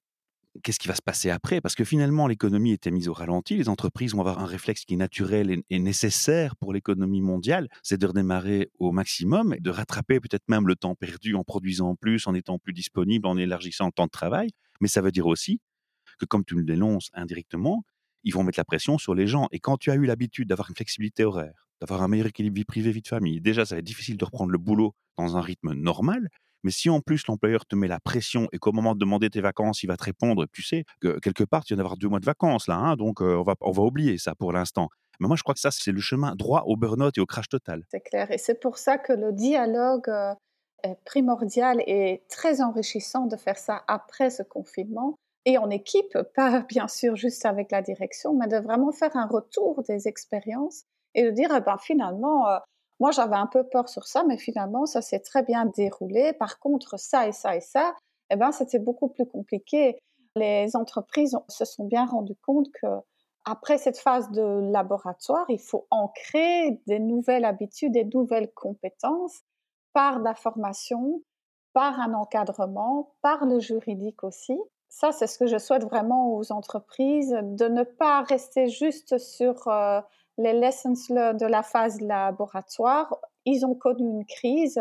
qu'est-ce 0.63 0.79
qui 0.79 0.89
va 0.89 0.95
se 0.95 1.03
passer 1.03 1.31
après? 1.31 1.61
Parce 1.61 1.75
que 1.75 1.85
finalement, 1.85 2.27
l'économie 2.27 2.73
était 2.73 2.91
mise 2.91 3.09
au 3.09 3.13
ralenti. 3.13 3.57
Les 3.57 3.69
entreprises 3.69 4.13
vont 4.13 4.21
avoir 4.21 4.39
un 4.39 4.47
réflexe 4.47 4.85
qui 4.85 4.95
est 4.95 4.97
naturel 4.97 5.63
et, 5.71 5.79
nécessaire 5.79 6.57
pour 6.57 6.73
l'économie 6.73 7.21
mondiale, 7.21 7.69
c'est 7.83 7.99
de 7.99 8.07
redémarrer 8.07 8.71
au 8.79 8.93
maximum, 8.93 9.57
de 9.59 9.71
rattraper 9.71 10.21
peut-être 10.21 10.49
même 10.49 10.67
le 10.67 10.77
temps 10.77 10.95
perdu 10.95 11.35
en 11.35 11.45
produisant 11.45 11.95
plus, 11.97 12.27
en 12.27 12.35
étant 12.35 12.59
plus 12.59 12.73
disponible, 12.73 13.27
en 13.27 13.37
élargissant 13.37 13.87
le 13.87 13.93
temps 13.93 14.07
de 14.07 14.11
travail. 14.11 14.51
Mais 14.81 14.89
ça 14.89 15.01
veut 15.01 15.13
dire 15.13 15.27
aussi 15.27 15.61
que, 16.19 16.27
comme 16.27 16.45
tu 16.45 16.55
me 16.55 16.63
l'énonces 16.63 17.11
indirectement, 17.15 17.85
ils 18.25 18.33
vont 18.33 18.45
mettre 18.45 18.61
la 18.61 18.65
pression 18.65 18.99
sur 18.99 19.15
les 19.15 19.27
gens. 19.27 19.49
Et 19.51 19.59
quand 19.59 19.77
tu 19.77 19.91
as 19.91 19.95
eu 19.95 20.05
l'habitude 20.05 20.49
d'avoir 20.49 20.71
une 20.71 20.77
flexibilité 20.77 21.25
horaire, 21.25 21.67
d'avoir 21.81 22.03
un 22.03 22.09
meilleur 22.09 22.29
équilibre 22.29 22.55
vie 22.55 22.65
privée, 22.65 22.93
vie 22.93 23.03
de 23.03 23.09
famille, 23.09 23.41
déjà, 23.41 23.65
ça 23.65 23.75
va 23.75 23.81
être 23.81 23.85
difficile 23.85 24.17
de 24.17 24.25
reprendre 24.25 24.53
le 24.53 24.59
boulot 24.59 24.95
dans 25.17 25.37
un 25.37 25.41
rythme 25.41 25.73
normal. 25.73 26.29
Mais 26.63 26.71
si 26.71 26.91
en 26.91 27.01
plus 27.01 27.27
l'employeur 27.27 27.67
te 27.67 27.77
met 27.77 27.89
la 27.89 28.01
pression 28.01 28.49
et 28.53 28.59
qu'au 28.59 28.73
moment 28.73 28.95
de 28.95 29.01
demander 29.01 29.31
tes 29.31 29.41
vacances, 29.41 29.83
il 29.83 29.87
va 29.87 29.97
te 29.97 30.05
répondre, 30.05 30.47
tu 30.53 30.63
sais, 30.63 30.85
que 31.01 31.19
quelque 31.19 31.45
part, 31.45 31.65
tu 31.65 31.75
viens 31.75 31.79
d'avoir 31.79 31.97
deux 31.97 32.09
mois 32.09 32.21
de 32.21 32.25
vacances 32.25 32.69
là, 32.69 32.77
hein, 32.77 32.97
donc 32.97 33.21
on, 33.21 33.43
va, 33.43 33.55
on 33.61 33.73
va 33.73 33.83
oublier 33.83 34.19
ça 34.19 34.35
pour 34.35 34.53
l'instant. 34.53 34.89
Mais 35.21 35.29
moi, 35.29 35.37
je 35.37 35.43
crois 35.43 35.55
que 35.55 35.61
ça, 35.61 35.71
c'est 35.71 35.93
le 35.93 36.01
chemin 36.01 36.35
droit 36.35 36.65
au 36.67 36.77
burn-out 36.77 37.17
et 37.17 37.21
au 37.21 37.27
crash 37.27 37.49
total. 37.49 37.85
C'est 37.91 38.01
clair. 38.01 38.31
Et 38.31 38.39
c'est 38.39 38.61
pour 38.61 38.79
ça 38.79 38.99
que 38.99 39.13
le 39.13 39.33
dialogue 39.33 40.11
est 40.83 40.97
primordial 41.05 41.83
et 41.87 42.25
très 42.29 42.61
enrichissant 42.61 43.27
de 43.27 43.37
faire 43.37 43.59
ça 43.59 43.83
après 43.89 44.31
ce 44.31 44.43
confinement. 44.43 45.15
Et 45.45 45.59
en 45.59 45.71
équipe, 45.71 46.19
pas 46.37 46.61
bien 46.61 46.89
sûr 46.89 47.17
juste 47.17 47.45
avec 47.47 47.71
la 47.71 47.83
direction, 47.83 48.35
mais 48.35 48.49
de 48.49 48.57
vraiment 48.57 48.93
faire 48.93 49.17
un 49.17 49.27
retour 49.27 49.83
des 49.83 50.09
expériences 50.09 50.85
et 51.15 51.25
de 51.25 51.31
dire, 51.31 51.51
eh 51.55 51.61
ben, 51.61 51.77
finalement, 51.79 52.47
moi, 53.03 53.11
j'avais 53.11 53.35
un 53.35 53.49
peu 53.49 53.65
peur 53.65 53.89
sur 53.89 54.07
ça, 54.07 54.23
mais 54.23 54.39
finalement, 54.39 54.87
ça 54.87 55.03
s'est 55.03 55.19
très 55.19 55.43
bien 55.43 55.67
déroulé. 55.67 56.33
Par 56.35 56.61
contre, 56.61 57.01
ça 57.01 57.27
et 57.27 57.33
ça 57.33 57.57
et 57.57 57.61
ça, 57.61 57.97
eh 58.31 58.37
ben, 58.37 58.53
c'était 58.53 58.79
beaucoup 58.79 59.09
plus 59.09 59.27
compliqué. 59.27 59.99
Les 60.37 60.77
entreprises 60.77 61.37
se 61.49 61.65
sont 61.65 61.85
bien 61.85 62.07
rendues 62.07 62.39
compte 62.47 62.69
que 62.81 62.87
après 63.45 63.79
cette 63.79 63.99
phase 63.99 64.31
de 64.31 64.71
laboratoire, 64.71 65.45
il 65.49 65.59
faut 65.59 65.89
ancrer 65.91 66.81
des 66.87 67.01
nouvelles 67.01 67.45
habitudes, 67.45 67.91
des 67.91 68.05
nouvelles 68.05 68.53
compétences 68.53 69.41
par 69.93 70.21
la 70.21 70.37
formation, 70.37 71.25
par 71.73 71.99
un 71.99 72.15
encadrement, 72.15 73.17
par 73.21 73.47
le 73.47 73.59
juridique 73.59 74.23
aussi. 74.23 74.57
Ça, 74.91 75.11
c'est 75.11 75.27
ce 75.27 75.41
que 75.41 75.49
je 75.49 75.59
souhaite 75.59 75.83
vraiment 75.83 76.37
aux 76.37 76.53
entreprises, 76.53 77.37
de 77.43 77.67
ne 77.67 77.83
pas 77.83 78.23
rester 78.23 78.69
juste 78.69 79.19
sur 79.19 79.67
euh, 79.67 80.01
les 80.39 80.53
lessons 80.53 80.93
de 80.93 81.47
la 81.47 81.63
phase 81.63 82.01
laboratoire, 82.01 83.15
ils 83.45 83.65
ont 83.65 83.75
connu 83.75 84.05
une 84.05 84.25
crise, 84.25 84.81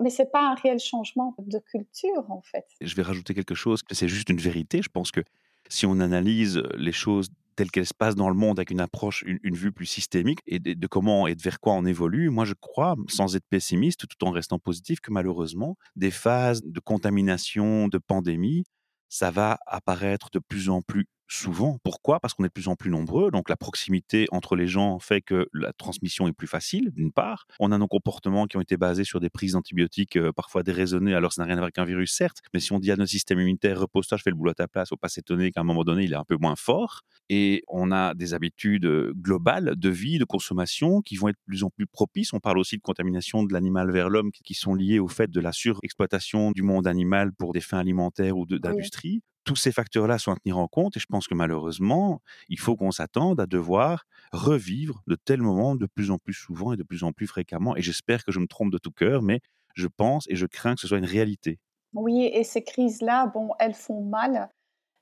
mais 0.00 0.10
c'est 0.10 0.30
pas 0.30 0.50
un 0.50 0.54
réel 0.54 0.78
changement 0.78 1.34
de 1.38 1.58
culture 1.58 2.30
en 2.30 2.42
fait. 2.42 2.66
Je 2.80 2.94
vais 2.94 3.02
rajouter 3.02 3.34
quelque 3.34 3.54
chose, 3.54 3.82
c'est 3.90 4.08
juste 4.08 4.28
une 4.28 4.40
vérité. 4.40 4.82
Je 4.82 4.88
pense 4.88 5.10
que 5.10 5.20
si 5.68 5.86
on 5.86 6.00
analyse 6.00 6.62
les 6.76 6.92
choses 6.92 7.28
telles 7.56 7.70
qu'elles 7.70 7.86
se 7.86 7.94
passent 7.94 8.16
dans 8.16 8.28
le 8.28 8.34
monde 8.34 8.58
avec 8.58 8.70
une 8.70 8.80
approche, 8.80 9.22
une, 9.26 9.54
vue 9.54 9.72
plus 9.72 9.86
systémique 9.86 10.40
et 10.46 10.58
de, 10.58 10.86
comment 10.86 11.26
et 11.26 11.34
de 11.34 11.42
vers 11.42 11.60
quoi 11.60 11.74
on 11.74 11.86
évolue, 11.86 12.28
moi 12.30 12.44
je 12.44 12.54
crois, 12.54 12.96
sans 13.08 13.36
être 13.36 13.46
pessimiste, 13.48 14.06
tout 14.08 14.26
en 14.26 14.30
restant 14.30 14.58
positif, 14.58 15.00
que 15.00 15.12
malheureusement, 15.12 15.76
des 15.94 16.10
phases 16.10 16.62
de 16.64 16.80
contamination, 16.80 17.88
de 17.88 17.98
pandémie, 17.98 18.64
ça 19.08 19.30
va 19.30 19.58
apparaître 19.66 20.30
de 20.32 20.40
plus 20.40 20.68
en 20.68 20.82
plus 20.82 21.06
souvent. 21.28 21.78
Pourquoi? 21.82 22.20
Parce 22.20 22.34
qu'on 22.34 22.44
est 22.44 22.48
de 22.48 22.52
plus 22.52 22.68
en 22.68 22.76
plus 22.76 22.90
nombreux, 22.90 23.30
donc 23.30 23.48
la 23.48 23.56
proximité 23.56 24.26
entre 24.30 24.56
les 24.56 24.66
gens 24.66 24.98
fait 24.98 25.20
que 25.20 25.48
la 25.52 25.72
transmission 25.72 26.28
est 26.28 26.32
plus 26.32 26.46
facile, 26.46 26.90
d'une 26.92 27.12
part. 27.12 27.46
On 27.60 27.72
a 27.72 27.78
nos 27.78 27.88
comportements 27.88 28.46
qui 28.46 28.56
ont 28.56 28.60
été 28.60 28.76
basés 28.76 29.04
sur 29.04 29.20
des 29.20 29.30
prises 29.30 29.52
d'antibiotiques 29.52 30.16
euh, 30.16 30.32
parfois 30.32 30.62
déraisonnées, 30.62 31.14
alors 31.14 31.32
ça 31.32 31.42
n'a 31.42 31.46
rien 31.46 31.54
à 31.54 31.60
voir 31.60 31.64
avec 31.64 31.78
un 31.78 31.84
virus, 31.84 32.12
certes, 32.12 32.38
mais 32.52 32.60
si 32.60 32.72
on 32.72 32.78
dit 32.78 32.90
à 32.90 32.96
notre 32.96 33.10
système 33.10 33.40
immunitaire, 33.40 33.80
repose-toi, 33.80 34.18
je 34.18 34.22
fais 34.22 34.30
le 34.30 34.36
boulot 34.36 34.50
à 34.50 34.54
ta 34.54 34.68
place, 34.68 34.88
faut 34.88 34.96
pas 34.96 35.08
s'étonner 35.08 35.50
qu'à 35.50 35.60
un 35.60 35.64
moment 35.64 35.84
donné, 35.84 36.04
il 36.04 36.12
est 36.12 36.16
un 36.16 36.24
peu 36.24 36.36
moins 36.40 36.56
fort. 36.56 37.02
Et 37.30 37.62
on 37.68 37.90
a 37.90 38.14
des 38.14 38.34
habitudes 38.34 38.84
euh, 38.84 39.12
globales 39.16 39.74
de 39.76 39.88
vie, 39.88 40.18
de 40.18 40.24
consommation 40.24 41.00
qui 41.00 41.16
vont 41.16 41.28
être 41.28 41.36
de 41.36 41.44
plus 41.46 41.64
en 41.64 41.70
plus 41.70 41.86
propices. 41.86 42.32
On 42.32 42.40
parle 42.40 42.58
aussi 42.58 42.76
de 42.76 42.82
contamination 42.82 43.44
de 43.44 43.52
l'animal 43.52 43.90
vers 43.90 44.10
l'homme 44.10 44.30
qui 44.30 44.54
sont 44.54 44.74
liées 44.74 44.98
au 44.98 45.08
fait 45.08 45.30
de 45.30 45.40
la 45.40 45.52
surexploitation 45.52 46.52
du 46.52 46.62
monde 46.62 46.86
animal 46.86 47.32
pour 47.32 47.52
des 47.52 47.60
fins 47.60 47.78
alimentaires 47.78 48.36
ou 48.36 48.46
d'industrie 48.46 49.22
tous 49.44 49.56
ces 49.56 49.72
facteurs-là 49.72 50.18
sont 50.18 50.32
à 50.32 50.36
tenir 50.36 50.58
en 50.58 50.68
compte 50.68 50.96
et 50.96 51.00
je 51.00 51.06
pense 51.06 51.28
que 51.28 51.34
malheureusement, 51.34 52.20
il 52.48 52.58
faut 52.58 52.76
qu'on 52.76 52.90
s'attende 52.90 53.40
à 53.40 53.46
devoir 53.46 54.04
revivre 54.32 55.02
de 55.06 55.14
tels 55.14 55.42
moments 55.42 55.76
de 55.76 55.86
plus 55.86 56.10
en 56.10 56.18
plus 56.18 56.34
souvent 56.34 56.72
et 56.72 56.76
de 56.76 56.82
plus 56.82 57.04
en 57.04 57.12
plus 57.12 57.26
fréquemment. 57.26 57.76
Et 57.76 57.82
j'espère 57.82 58.24
que 58.24 58.32
je 58.32 58.40
me 58.40 58.46
trompe 58.46 58.72
de 58.72 58.78
tout 58.78 58.90
cœur, 58.90 59.22
mais 59.22 59.40
je 59.74 59.86
pense 59.86 60.26
et 60.28 60.36
je 60.36 60.46
crains 60.46 60.74
que 60.74 60.80
ce 60.80 60.88
soit 60.88 60.98
une 60.98 61.04
réalité. 61.04 61.58
Oui, 61.92 62.24
et 62.24 62.42
ces 62.42 62.64
crises-là, 62.64 63.26
bon, 63.26 63.50
elles 63.60 63.74
font 63.74 64.02
mal. 64.02 64.50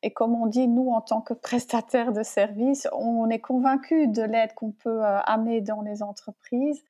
Et 0.02 0.12
comme 0.12 0.34
on 0.34 0.46
dit, 0.46 0.68
nous, 0.68 0.90
en 0.90 1.00
tant 1.00 1.20
que 1.20 1.32
prestataires 1.32 2.12
de 2.12 2.22
services, 2.22 2.88
on 2.92 3.30
est 3.30 3.40
convaincus 3.40 4.08
de 4.08 4.22
l'aide 4.22 4.52
qu'on 4.54 4.72
peut 4.72 5.04
euh, 5.04 5.20
amener 5.20 5.60
dans 5.60 5.80
les 5.82 6.02
entreprises. 6.02 6.82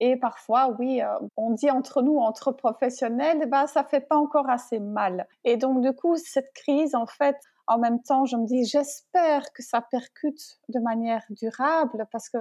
Et 0.00 0.16
parfois, 0.16 0.74
oui, 0.78 1.00
euh, 1.00 1.06
on 1.36 1.52
dit 1.52 1.70
entre 1.70 2.02
nous, 2.02 2.18
entre 2.18 2.52
professionnels, 2.52 3.48
ben, 3.48 3.66
ça 3.66 3.82
fait 3.82 4.00
pas 4.00 4.16
encore 4.16 4.50
assez 4.50 4.78
mal. 4.78 5.26
Et 5.44 5.56
donc, 5.56 5.80
du 5.80 5.92
coup, 5.94 6.16
cette 6.16 6.52
crise, 6.54 6.94
en 6.94 7.06
fait, 7.06 7.36
en 7.66 7.78
même 7.78 8.02
temps, 8.02 8.26
je 8.26 8.36
me 8.36 8.46
dis, 8.46 8.64
j'espère 8.64 9.52
que 9.52 9.62
ça 9.62 9.80
percute 9.80 10.58
de 10.68 10.80
manière 10.80 11.24
durable 11.30 12.06
parce 12.12 12.28
que 12.28 12.38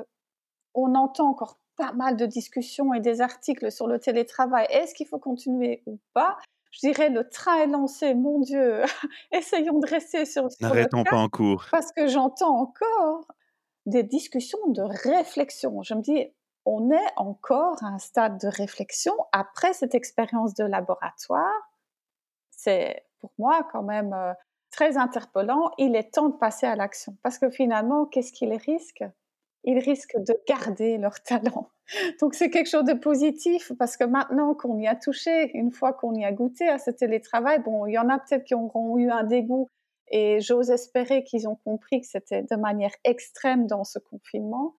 on 0.74 0.94
entend 0.96 1.30
encore 1.30 1.58
pas 1.78 1.94
mal 1.94 2.16
de 2.18 2.26
discussions 2.26 2.94
et 2.94 3.00
des 3.00 3.22
articles 3.22 3.72
sur 3.72 3.88
le 3.88 4.00
télétravail. 4.00 4.68
Est-ce 4.70 4.94
qu'il 4.94 5.08
faut 5.08 5.20
continuer 5.20 5.82
ou 5.86 6.00
pas? 6.14 6.38
Je 6.72 6.80
dirais 6.80 7.10
le 7.10 7.30
train 7.30 7.60
est 7.60 7.68
lancé, 7.68 8.14
mon 8.14 8.40
Dieu, 8.40 8.82
essayons 9.32 9.80
de 9.80 9.88
rester 9.88 10.26
sur, 10.26 10.52
sur 10.52 10.62
N'arrêtons 10.62 11.04
pas 11.04 11.18
en 11.18 11.30
cours. 11.30 11.66
Parce 11.72 11.92
que 11.94 12.08
j'entends 12.08 12.60
encore 12.60 13.26
des 13.86 14.04
discussions 14.04 14.60
de 14.68 14.82
réflexion. 14.82 15.82
Je 15.84 15.94
me 15.94 16.02
dis, 16.02 16.28
on 16.66 16.92
est 16.92 17.12
encore 17.16 17.84
à 17.84 17.88
un 17.88 18.00
stade 18.00 18.40
de 18.40 18.48
réflexion 18.48 19.14
après 19.32 19.74
cette 19.74 19.96
expérience 19.96 20.54
de 20.56 20.64
laboratoire. 20.64 21.72
C'est 22.52 23.06
pour 23.20 23.32
moi 23.38 23.68
quand 23.72 23.84
même 23.84 24.14
euh, 24.14 24.34
très 24.72 24.98
interpellant. 24.98 25.72
Il 25.78 25.96
est 25.96 26.14
temps 26.14 26.30
de 26.30 26.38
passer 26.38 26.66
à 26.66 26.76
l'action 26.76 27.16
parce 27.24 27.38
que 27.38 27.50
finalement, 27.50 28.06
qu'est-ce 28.06 28.32
qu'ils 28.32 28.54
risquent 28.54 29.06
Ils 29.64 29.80
risquent 29.80 30.18
de 30.18 30.40
garder 30.48 30.98
leur 30.98 31.22
talent. 31.22 31.70
Donc 32.20 32.34
c'est 32.34 32.50
quelque 32.50 32.70
chose 32.70 32.86
de 32.86 32.94
positif 32.94 33.72
parce 33.78 33.96
que 33.96 34.04
maintenant 34.04 34.56
qu'on 34.56 34.78
y 34.80 34.88
a 34.88 34.96
touché, 34.96 35.52
une 35.56 35.72
fois 35.72 35.94
qu'on 35.94 36.14
y 36.16 36.26
a 36.26 36.32
goûté 36.32 36.68
à 36.68 36.80
ce 36.80 36.90
télétravail, 36.90 37.60
bon, 37.60 37.86
il 37.86 37.94
y 37.94 38.00
en 38.00 38.10
a 38.10 38.18
peut-être 38.20 38.44
qui 38.44 38.56
auront 38.56 38.98
eu 38.98 39.10
un 39.10 39.24
dégoût 39.24 39.70
et 40.10 40.40
j'ose 40.42 40.72
espérer 40.72 41.24
qu'ils 41.24 41.48
ont 41.48 41.56
compris 41.64 42.02
que 42.02 42.08
c'était 42.08 42.44
de 42.44 42.56
manière 42.56 42.94
extrême 43.04 43.68
dans 43.68 43.84
ce 43.84 44.00
confinement, 44.00 44.76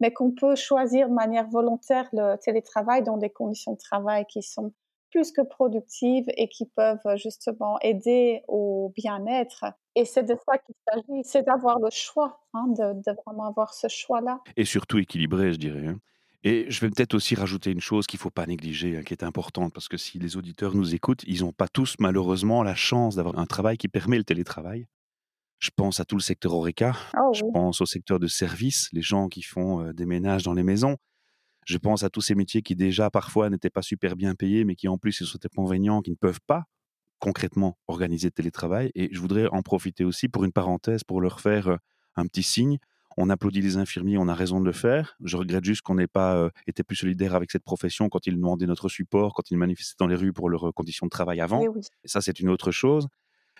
mais 0.00 0.12
qu'on 0.12 0.32
peut 0.32 0.56
choisir 0.56 1.08
de 1.08 1.14
manière 1.14 1.48
volontaire 1.48 2.08
le 2.12 2.36
télétravail 2.36 3.02
dans 3.02 3.16
des 3.16 3.30
conditions 3.30 3.72
de 3.72 3.78
travail 3.78 4.24
qui 4.26 4.42
sont 4.42 4.72
plus 5.10 5.32
que 5.32 5.40
productives 5.42 6.26
et 6.36 6.48
qui 6.48 6.66
peuvent 6.66 7.16
justement 7.16 7.78
aider 7.80 8.42
au 8.46 8.92
bien-être. 8.94 9.64
Et 9.94 10.04
c'est 10.04 10.22
de 10.22 10.36
ça 10.46 10.58
qu'il 10.58 10.74
s'agit, 10.86 11.24
c'est 11.24 11.42
d'avoir 11.42 11.78
le 11.78 11.88
choix, 11.90 12.40
hein, 12.54 12.66
de, 12.68 12.94
de, 12.94 13.16
vraiment 13.24 13.48
avoir 13.48 13.74
ce 13.74 13.88
choix-là. 13.88 14.40
Et 14.56 14.64
surtout 14.64 14.98
équilibré, 14.98 15.52
je 15.52 15.58
dirais. 15.58 15.86
Hein. 15.86 15.98
Et 16.44 16.70
je 16.70 16.80
vais 16.80 16.90
peut-être 16.90 17.14
aussi 17.14 17.34
rajouter 17.34 17.72
une 17.72 17.80
chose 17.80 18.06
qu'il 18.06 18.18
ne 18.18 18.22
faut 18.22 18.30
pas 18.30 18.46
négliger, 18.46 18.96
hein, 18.96 19.02
qui 19.02 19.12
est 19.12 19.24
importante, 19.24 19.72
parce 19.72 19.88
que 19.88 19.96
si 19.96 20.18
les 20.18 20.36
auditeurs 20.36 20.74
nous 20.74 20.94
écoutent, 20.94 21.24
ils 21.26 21.40
n'ont 21.40 21.52
pas 21.52 21.68
tous 21.68 21.96
malheureusement 21.98 22.62
la 22.62 22.76
chance 22.76 23.16
d'avoir 23.16 23.38
un 23.38 23.46
travail 23.46 23.76
qui 23.76 23.88
permet 23.88 24.18
le 24.18 24.24
télétravail. 24.24 24.86
Je 25.58 25.70
pense 25.74 26.00
à 26.00 26.04
tout 26.04 26.16
le 26.16 26.22
secteur 26.22 26.54
Oreca, 26.54 26.96
oh, 27.16 27.32
je 27.32 27.42
pense 27.52 27.80
au 27.80 27.86
secteur 27.86 28.18
de 28.18 28.26
service, 28.26 28.88
les 28.92 29.02
gens 29.02 29.28
qui 29.28 29.42
font 29.42 29.92
des 29.92 30.06
ménages 30.06 30.44
dans 30.44 30.54
les 30.54 30.62
maisons. 30.62 30.96
Je 31.66 31.76
pense 31.78 32.02
à 32.04 32.10
tous 32.10 32.20
ces 32.20 32.34
métiers 32.34 32.62
qui 32.62 32.76
déjà 32.76 33.10
parfois 33.10 33.50
n'étaient 33.50 33.70
pas 33.70 33.82
super 33.82 34.16
bien 34.16 34.34
payés, 34.34 34.64
mais 34.64 34.76
qui 34.76 34.88
en 34.88 34.98
plus 34.98 35.12
sont 35.12 35.38
inconvénients, 35.44 36.00
qui 36.00 36.10
ne 36.10 36.16
peuvent 36.16 36.40
pas 36.46 36.64
concrètement 37.18 37.76
organiser 37.88 38.28
le 38.28 38.32
télétravail. 38.32 38.92
Et 38.94 39.08
je 39.12 39.20
voudrais 39.20 39.48
en 39.48 39.62
profiter 39.62 40.04
aussi 40.04 40.28
pour 40.28 40.44
une 40.44 40.52
parenthèse, 40.52 41.02
pour 41.04 41.20
leur 41.20 41.40
faire 41.40 41.78
un 42.14 42.26
petit 42.26 42.44
signe 42.44 42.78
on 43.20 43.30
applaudit 43.30 43.60
les 43.60 43.76
infirmiers, 43.76 44.16
on 44.16 44.28
a 44.28 44.34
raison 44.34 44.60
de 44.60 44.64
le 44.64 44.72
faire. 44.72 45.16
Je 45.24 45.36
regrette 45.36 45.64
juste 45.64 45.82
qu'on 45.82 45.96
n'ait 45.96 46.06
pas 46.06 46.36
euh, 46.36 46.50
été 46.68 46.84
plus 46.84 46.94
solidaire 46.94 47.34
avec 47.34 47.50
cette 47.50 47.64
profession 47.64 48.08
quand 48.08 48.28
ils 48.28 48.36
demandaient 48.36 48.66
notre 48.66 48.88
support, 48.88 49.34
quand 49.34 49.50
ils 49.50 49.58
manifestaient 49.58 49.96
dans 49.98 50.06
les 50.06 50.14
rues 50.14 50.32
pour 50.32 50.48
leurs 50.48 50.72
conditions 50.72 51.06
de 51.06 51.10
travail 51.10 51.40
avant. 51.40 51.60
Eh 51.60 51.66
et 52.04 52.08
ça, 52.08 52.20
c'est 52.20 52.38
une 52.38 52.48
autre 52.48 52.70
chose. 52.70 53.08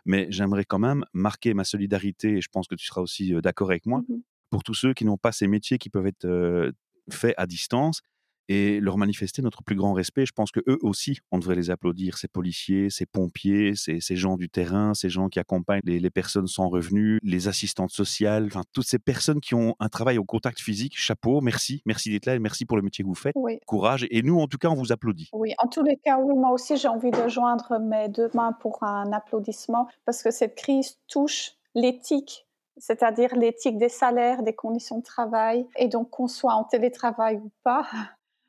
Mais 0.09 0.27
j'aimerais 0.31 0.65
quand 0.65 0.81
même 0.81 1.05
marquer 1.13 1.55
ma 1.55 1.63
solidarité, 1.65 2.39
et 2.39 2.41
je 2.41 2.49
pense 2.51 2.67
que 2.67 2.75
tu 2.75 2.87
seras 2.87 3.03
aussi 3.03 3.33
d'accord 3.43 3.71
avec 3.71 3.87
moi, 3.87 4.01
mmh 4.09 4.15
pour 4.51 4.65
tous 4.65 4.73
ceux 4.75 4.95
qui 4.95 5.05
n'ont 5.05 5.19
pas 5.19 5.31
ces 5.31 5.47
métiers 5.47 5.77
qui 5.77 5.91
peuvent 5.91 6.07
être 6.07 6.73
faits 7.11 7.35
à 7.37 7.47
distance 7.47 8.01
et 8.49 8.81
leur 8.81 8.97
manifester 8.97 9.43
notre 9.43 9.63
plus 9.63 9.77
grand 9.77 9.93
respect. 9.93 10.27
Je 10.27 10.33
pense 10.33 10.51
que 10.51 10.61
eux 10.67 10.79
aussi, 10.83 11.19
on 11.31 11.39
devrait 11.39 11.55
les 11.55 11.71
applaudir, 11.71 12.19
ces 12.19 12.29
policiers, 12.29 12.91
ces 12.91 13.07
pompiers, 13.07 13.75
ces, 13.75 14.01
ces 14.01 14.17
gens 14.17 14.37
du 14.37 14.49
terrain, 14.49 14.95
ces 14.95 15.09
gens 15.09 15.29
qui 15.29 15.39
accompagnent 15.39 15.81
les, 15.85 16.01
les, 16.01 16.11
personnes 16.11 16.47
sans 16.47 16.69
revenus, 16.69 17.21
les 17.23 17.49
assistantes 17.49 17.91
sociales, 17.91 18.47
enfin 18.47 18.63
toutes 18.73 18.87
ces 18.87 18.99
personnes 18.99 19.41
qui 19.41 19.55
ont 19.55 19.75
un 19.81 19.89
travail 19.89 20.19
au 20.19 20.25
contact 20.25 20.61
physique. 20.61 20.95
Chapeau, 20.97 21.41
merci, 21.41 21.83
merci 21.87 22.11
d'être 22.11 22.27
là 22.27 22.35
et 22.35 22.39
merci 22.39 22.65
pour 22.65 22.77
le 22.77 22.83
métier 22.83 23.05
que 23.05 23.09
vous 23.09 23.15
faites. 23.15 23.35
Oui. 23.37 23.61
Courage. 23.67 24.07
Et 24.11 24.23
nous, 24.23 24.39
en 24.41 24.47
tout 24.47 24.59
cas, 24.59 24.69
on 24.69 24.75
vous 24.75 24.93
applaudit. 24.93 25.29
Oui, 25.33 25.55
en 25.59 25.69
tous 25.69 25.83
les 25.83 25.97
cas, 25.97 26.19
oui, 26.19 26.35
moi 26.35 26.51
aussi, 26.51 26.77
j'ai 26.77 26.89
envie 26.89 27.11
de 27.11 27.29
joindre 27.29 27.79
mes 27.81 28.09
deux 28.09 28.31
mains 28.35 28.53
pour 28.53 28.83
un 28.83 29.13
applaudissement 29.13 29.89
parce 30.05 30.23
que 30.23 30.31
cette 30.31 30.55
crise 30.55 30.99
touche 31.09 31.53
l'éthique 31.75 32.47
c'est-à-dire 32.81 33.35
l'éthique 33.35 33.77
des 33.77 33.89
salaires, 33.89 34.43
des 34.43 34.55
conditions 34.55 34.99
de 34.99 35.03
travail, 35.03 35.67
et 35.77 35.89
donc 35.89 36.11
qu'on 36.11 36.29
soit 36.29 36.55
en 36.55 36.63
télétravail 36.63 37.39
ou 37.39 37.51
pas, 37.65 37.87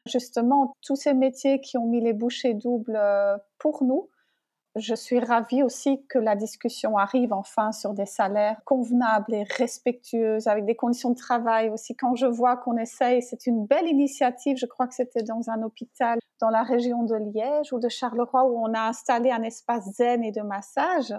justement 0.09 0.73
tous 0.81 0.95
ces 0.95 1.13
métiers 1.13 1.61
qui 1.61 1.77
ont 1.77 1.85
mis 1.85 2.01
les 2.01 2.13
bouchées 2.13 2.53
doubles 2.53 2.97
euh, 2.97 3.37
pour 3.57 3.83
nous. 3.83 4.09
Je 4.75 4.93
suis 4.93 5.19
ravie 5.19 5.63
aussi 5.63 6.05
que 6.07 6.19
la 6.19 6.35
discussion 6.35 6.97
arrive 6.97 7.33
enfin 7.33 7.71
sur 7.71 7.93
des 7.93 8.05
salaires 8.05 8.61
convenables 8.65 9.33
et 9.33 9.43
respectueux, 9.43 10.37
avec 10.45 10.65
des 10.65 10.75
conditions 10.75 11.09
de 11.09 11.15
travail 11.15 11.69
aussi. 11.69 11.95
Quand 11.95 12.15
je 12.15 12.27
vois 12.27 12.55
qu'on 12.55 12.77
essaye, 12.77 13.21
c'est 13.23 13.47
une 13.47 13.65
belle 13.65 13.87
initiative. 13.87 14.57
Je 14.57 14.67
crois 14.67 14.87
que 14.87 14.93
c'était 14.93 15.23
dans 15.23 15.49
un 15.49 15.63
hôpital 15.63 16.19
dans 16.39 16.49
la 16.49 16.63
région 16.63 17.03
de 17.03 17.15
Liège 17.15 17.73
ou 17.73 17.79
de 17.79 17.89
Charleroi 17.89 18.45
où 18.45 18.59
on 18.63 18.73
a 18.73 18.81
installé 18.81 19.31
un 19.31 19.43
espace 19.43 19.85
zen 19.93 20.23
et 20.23 20.31
de 20.31 20.41
massage 20.41 21.13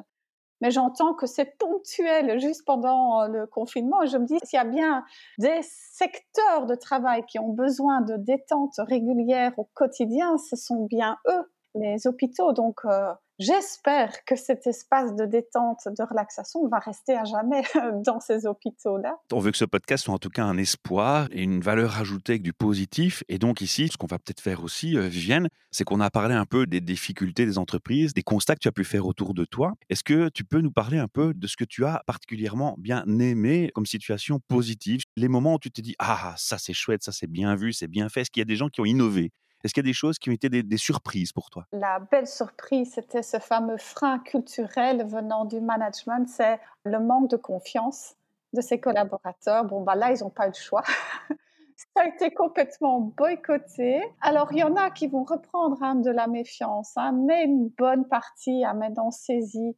mais 0.60 0.70
j'entends 0.70 1.14
que 1.14 1.26
c'est 1.26 1.56
ponctuel 1.58 2.38
juste 2.38 2.64
pendant 2.64 3.22
euh, 3.22 3.28
le 3.28 3.46
confinement. 3.46 4.04
Je 4.06 4.18
me 4.18 4.26
dis, 4.26 4.38
s'il 4.44 4.56
y 4.56 4.60
a 4.60 4.64
bien 4.64 5.04
des 5.38 5.60
secteurs 5.62 6.66
de 6.66 6.74
travail 6.74 7.24
qui 7.26 7.38
ont 7.38 7.52
besoin 7.52 8.00
de 8.02 8.16
détente 8.16 8.74
régulière 8.78 9.52
au 9.58 9.68
quotidien, 9.74 10.36
ce 10.38 10.56
sont 10.56 10.84
bien 10.84 11.16
eux, 11.28 11.52
les 11.74 12.06
hôpitaux. 12.06 12.52
Donc, 12.52 12.80
euh, 12.84 13.12
J'espère 13.40 14.22
que 14.26 14.36
cet 14.36 14.66
espace 14.66 15.16
de 15.16 15.24
détente, 15.24 15.88
de 15.88 16.02
relaxation 16.06 16.68
va 16.68 16.78
rester 16.78 17.14
à 17.14 17.24
jamais 17.24 17.62
dans 18.04 18.20
ces 18.20 18.44
hôpitaux-là. 18.44 19.16
On 19.32 19.38
veut 19.38 19.50
que 19.50 19.56
ce 19.56 19.64
podcast 19.64 20.04
soit 20.04 20.12
en 20.12 20.18
tout 20.18 20.28
cas 20.28 20.44
un 20.44 20.58
espoir 20.58 21.26
et 21.32 21.42
une 21.42 21.62
valeur 21.62 21.96
ajoutée 21.96 22.32
avec 22.32 22.42
du 22.42 22.52
positif. 22.52 23.24
Et 23.30 23.38
donc 23.38 23.62
ici, 23.62 23.88
ce 23.88 23.96
qu'on 23.96 24.06
va 24.06 24.18
peut-être 24.18 24.42
faire 24.42 24.62
aussi, 24.62 24.98
euh, 24.98 25.08
Vivienne, 25.08 25.48
c'est 25.70 25.84
qu'on 25.84 26.00
a 26.00 26.10
parlé 26.10 26.34
un 26.34 26.44
peu 26.44 26.66
des 26.66 26.82
difficultés 26.82 27.46
des 27.46 27.56
entreprises, 27.56 28.12
des 28.12 28.22
constats 28.22 28.56
que 28.56 28.60
tu 28.60 28.68
as 28.68 28.72
pu 28.72 28.84
faire 28.84 29.06
autour 29.06 29.32
de 29.32 29.46
toi. 29.46 29.72
Est-ce 29.88 30.04
que 30.04 30.28
tu 30.28 30.44
peux 30.44 30.60
nous 30.60 30.70
parler 30.70 30.98
un 30.98 31.08
peu 31.08 31.32
de 31.32 31.46
ce 31.46 31.56
que 31.56 31.64
tu 31.64 31.86
as 31.86 32.02
particulièrement 32.06 32.74
bien 32.76 33.06
aimé 33.20 33.70
comme 33.74 33.86
situation 33.86 34.38
positive? 34.48 35.00
Les 35.16 35.28
moments 35.28 35.54
où 35.54 35.58
tu 35.58 35.70
te 35.70 35.80
dis, 35.80 35.96
ah, 35.98 36.34
ça 36.36 36.58
c'est 36.58 36.74
chouette, 36.74 37.02
ça 37.02 37.12
c'est 37.12 37.26
bien 37.26 37.56
vu, 37.56 37.72
c'est 37.72 37.88
bien 37.88 38.10
fait. 38.10 38.20
Est-ce 38.20 38.30
qu'il 38.30 38.42
y 38.42 38.42
a 38.42 38.44
des 38.44 38.56
gens 38.56 38.68
qui 38.68 38.82
ont 38.82 38.84
innové? 38.84 39.32
Est-ce 39.62 39.74
qu'il 39.74 39.84
y 39.84 39.86
a 39.86 39.90
des 39.90 39.94
choses 39.94 40.18
qui 40.18 40.30
ont 40.30 40.32
été 40.32 40.48
des, 40.48 40.76
surprises 40.76 41.32
pour 41.32 41.50
toi? 41.50 41.66
La 41.72 41.98
belle 41.98 42.26
surprise, 42.26 42.92
c'était 42.94 43.22
ce 43.22 43.38
fameux 43.38 43.76
frein 43.76 44.18
culturel 44.18 45.06
venant 45.06 45.44
du 45.44 45.60
management, 45.60 46.28
c'est 46.28 46.58
le 46.84 46.98
manque 46.98 47.30
de 47.30 47.36
confiance 47.36 48.14
de 48.52 48.60
ses 48.60 48.80
collaborateurs. 48.80 49.64
Bon, 49.64 49.82
bah 49.82 49.94
là, 49.94 50.12
ils 50.12 50.20
n'ont 50.20 50.30
pas 50.30 50.46
eu 50.46 50.50
le 50.50 50.54
choix. 50.54 50.82
ça 51.76 52.02
a 52.02 52.08
été 52.08 52.32
complètement 52.32 53.00
boycotté. 53.00 54.02
Alors, 54.20 54.52
il 54.52 54.58
y 54.58 54.62
en 54.62 54.76
a 54.76 54.90
qui 54.90 55.06
vont 55.06 55.24
reprendre 55.24 55.82
hein, 55.82 55.94
de 55.94 56.10
la 56.10 56.26
méfiance, 56.26 56.92
hein, 56.96 57.12
mais 57.12 57.44
une 57.44 57.68
bonne 57.68 58.06
partie 58.08 58.64
a 58.64 58.74
maintenant 58.74 59.10
saisi 59.10 59.76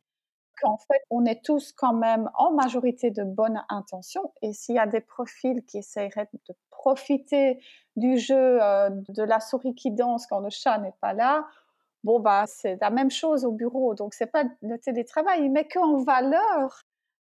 qu'en 0.62 0.78
fait, 0.78 1.02
on 1.10 1.24
est 1.24 1.44
tous 1.44 1.72
quand 1.72 1.92
même 1.92 2.30
en 2.34 2.52
majorité 2.52 3.10
de 3.10 3.24
bonnes 3.24 3.62
intentions. 3.68 4.32
Et 4.42 4.52
s'il 4.52 4.76
y 4.76 4.78
a 4.78 4.86
des 4.86 5.00
profils 5.00 5.64
qui 5.66 5.78
essaieraient 5.78 6.28
de 6.48 6.54
profiter 6.70 7.62
du 7.96 8.18
jeu 8.18 8.62
euh, 8.62 8.90
de 8.90 9.22
la 9.22 9.40
souris 9.40 9.74
qui 9.74 9.90
danse 9.90 10.26
quand 10.26 10.40
le 10.40 10.50
chat 10.50 10.78
n'est 10.78 10.94
pas 11.00 11.12
là, 11.12 11.46
bon 12.04 12.20
bah 12.20 12.44
c'est 12.46 12.78
la 12.80 12.90
même 12.90 13.10
chose 13.10 13.44
au 13.44 13.52
bureau. 13.52 13.94
Donc 13.94 14.14
c'est 14.14 14.26
pas 14.26 14.44
le 14.62 14.78
télétravail, 14.78 15.44
il 15.44 15.52
met 15.52 15.66
qu'en 15.68 16.02
valeur 16.02 16.82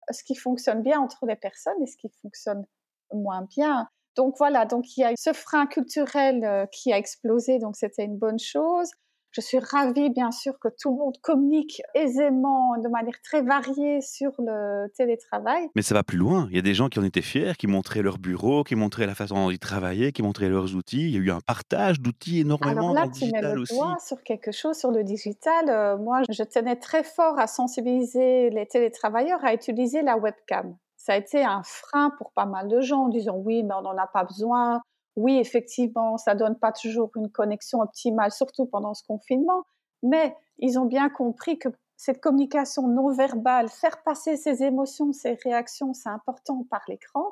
ce 0.10 0.24
qui 0.24 0.36
fonctionne 0.36 0.82
bien 0.82 1.00
entre 1.00 1.26
les 1.26 1.36
personnes 1.36 1.82
et 1.82 1.88
ce 1.88 1.98
qui 1.98 2.10
fonctionne 2.22 2.66
moins 3.14 3.44
bien. 3.44 3.88
Donc 4.16 4.36
voilà, 4.38 4.66
donc 4.66 4.98
il 4.98 5.02
y 5.02 5.04
a 5.04 5.14
ce 5.16 5.34
frein 5.34 5.68
culturel 5.68 6.44
euh, 6.44 6.66
qui 6.68 6.92
a 6.92 6.98
explosé, 6.98 7.60
donc 7.60 7.76
c'était 7.76 8.04
une 8.04 8.18
bonne 8.18 8.40
chose. 8.40 8.90
Je 9.32 9.40
suis 9.42 9.60
ravie, 9.60 10.10
bien 10.10 10.32
sûr, 10.32 10.60
que 10.60 10.68
tout 10.68 10.92
le 10.92 10.98
monde 10.98 11.18
communique 11.22 11.82
aisément, 11.96 12.78
de 12.78 12.90
manière 12.90 13.16
très 13.24 13.42
variée 13.42 14.02
sur 14.02 14.32
le 14.40 14.88
télétravail. 14.96 15.70
Mais 15.76 15.82
ça 15.82 15.94
va 15.96 16.04
plus 16.04 16.18
loin. 16.18 16.48
Il 16.50 16.56
y 16.58 16.60
a 16.60 16.62
des 16.62 16.74
gens 16.74 16.90
qui 16.90 17.00
en 17.00 17.04
étaient 17.04 17.22
fiers, 17.22 17.54
qui 17.58 17.68
montraient 17.68 18.02
leur 18.02 18.18
bureau, 18.18 18.64
qui 18.64 18.76
montraient 18.76 19.08
la 19.08 19.16
façon 19.16 19.36
dont 19.36 19.50
ils 19.50 19.60
travaillaient, 19.60 20.12
qui 20.12 20.22
montraient 20.22 20.50
leurs 20.50 20.76
outils. 20.76 21.08
Il 21.08 21.12
y 21.12 21.18
a 21.18 21.20
eu 21.20 21.32
un 21.32 21.40
partage 21.40 22.02
d'outils 22.02 22.40
énormément 22.42 22.92
Alors 22.92 22.94
là, 22.94 23.02
dans 23.06 23.08
le 23.08 23.12
tu 23.12 23.32
mets 23.32 23.42
le 23.42 23.62
aussi. 23.62 23.74
doigt 23.74 23.98
sur 24.06 24.22
quelque 24.24 24.52
chose, 24.52 24.78
sur 24.78 24.92
le 24.92 25.04
digital. 25.04 25.70
Euh, 25.70 25.98
moi, 25.98 26.22
je 26.30 26.44
tenais 26.44 26.76
très 26.76 27.04
fort 27.04 27.40
à 27.40 27.48
sensibiliser 27.48 28.50
les 28.50 28.66
télétravailleurs 28.68 29.44
à 29.46 29.54
utiliser 29.54 30.02
la 30.02 30.18
webcam. 30.18 30.76
Ça 30.98 31.14
a 31.14 31.18
été 31.18 31.44
un 31.44 31.64
frein 31.64 32.12
pour 32.18 32.32
pas 32.34 32.46
mal 32.46 32.68
de 32.68 32.80
gens 32.82 33.06
en 33.06 33.10
disant 33.10 33.36
oui, 33.38 33.64
mais 33.64 33.74
on 33.74 33.82
n'en 33.82 33.98
a 33.98 34.08
pas 34.08 34.24
besoin. 34.24 34.82
Oui, 35.16 35.38
effectivement, 35.40 36.18
ça 36.18 36.36
donne 36.36 36.58
pas 36.58 36.72
toujours 36.72 37.12
une 37.16 37.30
connexion 37.30 37.82
optimale, 37.82 38.32
surtout 38.32 38.66
pendant 38.66 38.94
ce 38.94 39.04
confinement. 39.04 39.64
Mais 40.04 40.36
ils 40.60 40.80
ont 40.80 40.86
bien 40.86 41.10
compris 41.10 41.60
que 41.60 41.70
cette 41.98 42.22
communication 42.22 42.88
non 42.88 43.12
verbale, 43.14 43.70
faire 43.70 44.02
passer 44.04 44.38
ses 44.38 44.64
émotions, 44.64 45.12
ses 45.14 45.34
réactions, 45.44 45.94
c'est 45.94 46.10
important 46.10 46.66
par 46.70 46.82
l'écran. 46.88 47.26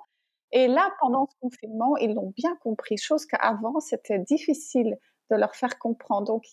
Et 0.51 0.67
là, 0.67 0.91
pendant 0.99 1.27
ce 1.27 1.35
confinement, 1.41 1.95
ils 1.97 2.13
l'ont 2.13 2.33
bien 2.35 2.55
compris, 2.63 2.97
chose 2.97 3.25
qu'avant, 3.25 3.79
c'était 3.79 4.19
difficile 4.19 4.97
de 5.31 5.35
leur 5.37 5.55
faire 5.55 5.79
comprendre. 5.79 6.25
Donc, 6.27 6.45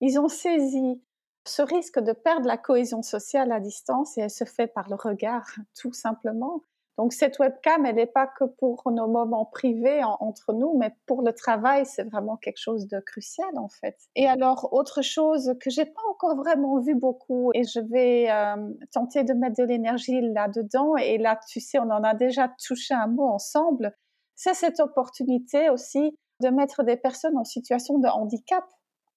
ils 0.00 0.18
ont 0.18 0.28
saisi 0.28 1.02
ce 1.46 1.62
risque 1.62 1.98
de 2.00 2.12
perdre 2.12 2.46
la 2.46 2.56
cohésion 2.58 3.02
sociale 3.02 3.52
à 3.52 3.60
distance 3.60 4.16
et 4.18 4.22
elle 4.22 4.30
se 4.30 4.44
fait 4.44 4.66
par 4.66 4.88
le 4.88 4.96
regard, 4.96 5.46
tout 5.78 5.92
simplement. 5.92 6.62
Donc 6.98 7.12
cette 7.12 7.38
webcam, 7.38 7.86
elle 7.86 7.96
n'est 7.96 8.06
pas 8.06 8.26
que 8.26 8.44
pour 8.44 8.82
nos 8.90 9.08
moments 9.08 9.46
privés 9.46 10.02
entre 10.04 10.52
nous, 10.52 10.76
mais 10.78 10.94
pour 11.06 11.22
le 11.22 11.32
travail, 11.32 11.86
c'est 11.86 12.04
vraiment 12.04 12.36
quelque 12.36 12.58
chose 12.58 12.86
de 12.86 13.00
crucial 13.00 13.50
en 13.56 13.68
fait. 13.68 13.96
Et 14.14 14.26
alors 14.26 14.68
autre 14.72 15.02
chose 15.02 15.54
que 15.60 15.70
j'ai 15.70 15.86
pas 15.86 16.02
encore 16.10 16.36
vraiment 16.36 16.78
vu 16.80 16.94
beaucoup, 16.94 17.50
et 17.54 17.64
je 17.64 17.80
vais 17.80 18.30
euh, 18.30 18.56
tenter 18.92 19.24
de 19.24 19.32
mettre 19.32 19.56
de 19.56 19.64
l'énergie 19.64 20.20
là-dedans. 20.20 20.96
Et 20.96 21.18
là, 21.18 21.40
tu 21.48 21.60
sais, 21.60 21.78
on 21.78 21.90
en 21.90 22.02
a 22.04 22.14
déjà 22.14 22.52
touché 22.64 22.94
un 22.94 23.06
mot 23.06 23.28
ensemble. 23.28 23.96
C'est 24.34 24.54
cette 24.54 24.80
opportunité 24.80 25.70
aussi 25.70 26.18
de 26.40 26.48
mettre 26.48 26.82
des 26.82 26.96
personnes 26.96 27.38
en 27.38 27.44
situation 27.44 27.98
de 27.98 28.08
handicap 28.08 28.64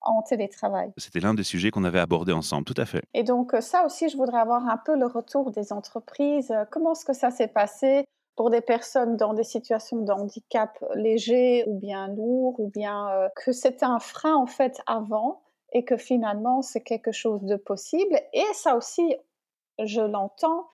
en 0.05 0.21
télétravail. 0.21 0.93
C'était 0.97 1.19
l'un 1.19 1.33
des 1.33 1.43
sujets 1.43 1.71
qu'on 1.71 1.83
avait 1.83 1.99
abordé 1.99 2.31
ensemble, 2.31 2.63
tout 2.63 2.79
à 2.79 2.85
fait. 2.85 3.03
Et 3.13 3.23
donc 3.23 3.53
euh, 3.53 3.61
ça 3.61 3.85
aussi, 3.85 4.09
je 4.09 4.17
voudrais 4.17 4.39
avoir 4.39 4.67
un 4.67 4.77
peu 4.77 4.95
le 4.95 5.07
retour 5.07 5.51
des 5.51 5.73
entreprises. 5.73 6.51
Euh, 6.51 6.63
comment 6.71 6.93
est-ce 6.93 7.05
que 7.05 7.13
ça 7.13 7.31
s'est 7.31 7.47
passé 7.47 8.05
pour 8.35 8.49
des 8.49 8.61
personnes 8.61 9.17
dans 9.17 9.33
des 9.33 9.43
situations 9.43 9.97
de 9.97 10.11
handicap 10.11 10.77
léger 10.95 11.63
ou 11.67 11.79
bien 11.79 12.07
lourd, 12.09 12.59
ou 12.59 12.69
bien 12.69 13.09
euh, 13.09 13.29
que 13.35 13.51
c'était 13.51 13.85
un 13.85 13.99
frein 13.99 14.35
en 14.35 14.47
fait 14.47 14.79
avant 14.87 15.41
et 15.73 15.83
que 15.83 15.97
finalement 15.97 16.61
c'est 16.61 16.81
quelque 16.81 17.11
chose 17.11 17.43
de 17.43 17.55
possible? 17.55 18.19
Et 18.33 18.45
ça 18.53 18.75
aussi, 18.75 19.15
je 19.83 20.01
l'entends, 20.01 20.67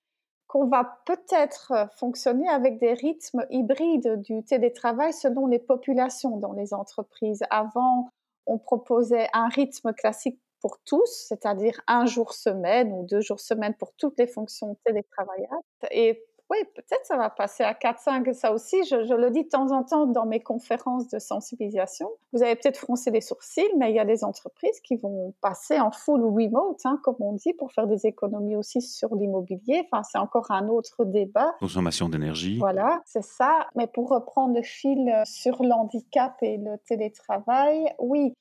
qu'on 0.46 0.66
va 0.66 0.98
peut-être 1.06 1.88
fonctionner 1.96 2.46
avec 2.46 2.78
des 2.78 2.92
rythmes 2.92 3.46
hybrides 3.48 4.20
du 4.20 4.44
télétravail 4.44 5.14
selon 5.14 5.46
les 5.46 5.58
populations 5.58 6.36
dans 6.36 6.52
les 6.52 6.74
entreprises. 6.74 7.42
Avant, 7.48 8.10
on 8.46 8.58
proposait 8.58 9.28
un 9.32 9.48
rythme 9.48 9.92
classique 9.92 10.40
pour 10.60 10.78
tous, 10.84 11.26
c'est-à-dire 11.28 11.80
un 11.88 12.06
jour 12.06 12.32
semaine 12.32 12.92
ou 12.92 13.04
deux 13.04 13.20
jours 13.20 13.40
semaine 13.40 13.74
pour 13.74 13.92
toutes 13.96 14.18
les 14.18 14.28
fonctions 14.28 14.76
télétravaillables. 14.84 15.62
Et 15.90 16.24
oui, 16.52 16.58
peut-être 16.74 17.06
ça 17.06 17.16
va 17.16 17.30
passer 17.30 17.62
à 17.64 17.72
4-5, 17.72 18.34
ça 18.34 18.52
aussi, 18.52 18.76
je, 18.84 19.04
je, 19.04 19.14
le 19.14 19.30
dis 19.30 19.44
de 19.44 19.48
temps 19.48 19.70
en 19.70 19.82
temps 19.82 20.06
dans 20.06 20.26
mes 20.26 20.40
conférences 20.40 21.08
de 21.08 21.18
sensibilisation. 21.18 22.10
Vous 22.32 22.42
avez 22.42 22.56
peut-être 22.56 22.76
froncé 22.76 23.10
les 23.10 23.22
sourcils, 23.22 23.70
mais 23.78 23.90
il 23.90 23.96
y 23.96 23.98
a 23.98 24.04
des 24.04 24.22
entreprises 24.22 24.80
qui 24.80 24.96
vont 24.96 25.34
passer 25.40 25.80
en 25.80 25.90
full 25.90 26.22
remote, 26.22 26.80
hein, 26.84 27.00
comme 27.02 27.16
on 27.20 27.32
dit, 27.32 27.54
pour 27.54 27.72
faire 27.72 27.86
des 27.86 28.06
économies 28.06 28.56
aussi 28.56 28.82
sur 28.82 29.14
l'immobilier. 29.14 29.88
Enfin, 29.90 30.02
c'est 30.02 30.18
encore 30.18 30.50
un 30.50 30.68
autre 30.68 31.06
débat. 31.06 31.54
Consommation 31.58 32.10
d'énergie. 32.10 32.58
Voilà, 32.58 33.00
c'est 33.06 33.24
ça. 33.24 33.68
Mais 33.74 33.86
pour 33.86 34.10
reprendre 34.10 34.54
le 34.54 34.62
fil 34.62 35.10
sur 35.24 35.62
l'handicap 35.62 36.34
et 36.42 36.58
le 36.58 36.76
télétravail, 36.86 37.94
oui, 37.98 38.34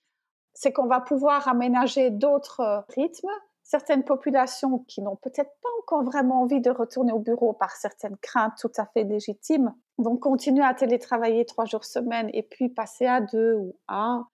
c'est 0.53 0.73
qu'on 0.73 0.87
va 0.87 0.99
pouvoir 0.99 1.47
aménager 1.47 2.09
d'autres 2.09 2.83
rythmes 2.89 3.29
certaines 3.71 4.03
populations 4.03 4.79
qui 4.79 5.01
n'ont 5.01 5.15
peut-être 5.15 5.51
pas 5.61 5.69
encore 5.79 6.03
vraiment 6.03 6.41
envie 6.41 6.59
de 6.59 6.69
retourner 6.69 7.13
au 7.13 7.19
bureau 7.19 7.53
par 7.53 7.71
certaines 7.71 8.17
craintes 8.17 8.57
tout 8.59 8.71
à 8.75 8.85
fait 8.87 9.05
légitimes 9.05 9.73
vont 9.97 10.17
continuer 10.17 10.63
à 10.63 10.73
télétravailler 10.73 11.45
trois 11.45 11.63
jours 11.63 11.85
semaine 11.85 12.29
et 12.33 12.43
puis 12.43 12.67
passer 12.67 13.05
à 13.05 13.21
deux 13.21 13.53
ou 13.53 13.77
un. 13.87 14.27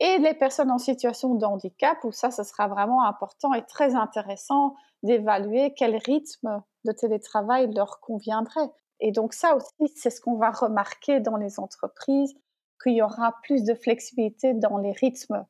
Et 0.00 0.16
les 0.18 0.32
personnes 0.32 0.70
en 0.70 0.78
situation 0.78 1.34
de 1.34 1.44
handicap, 1.44 2.02
où 2.02 2.12
ça, 2.12 2.30
ce 2.30 2.44
sera 2.44 2.66
vraiment 2.66 3.04
important 3.04 3.52
et 3.52 3.62
très 3.66 3.94
intéressant 3.94 4.74
d'évaluer 5.02 5.74
quel 5.76 5.96
rythme 5.96 6.62
de 6.86 6.92
télétravail 6.92 7.70
leur 7.74 8.00
conviendrait. 8.00 8.70
Et 9.00 9.12
donc 9.12 9.34
ça 9.34 9.54
aussi, 9.54 9.92
c'est 9.96 10.10
ce 10.10 10.22
qu'on 10.22 10.36
va 10.36 10.50
remarquer 10.50 11.20
dans 11.20 11.36
les 11.36 11.60
entreprises, 11.60 12.32
qu'il 12.82 12.94
y 12.94 13.02
aura 13.02 13.34
plus 13.42 13.64
de 13.64 13.74
flexibilité 13.74 14.54
dans 14.54 14.78
les 14.78 14.92
rythmes 14.92 15.44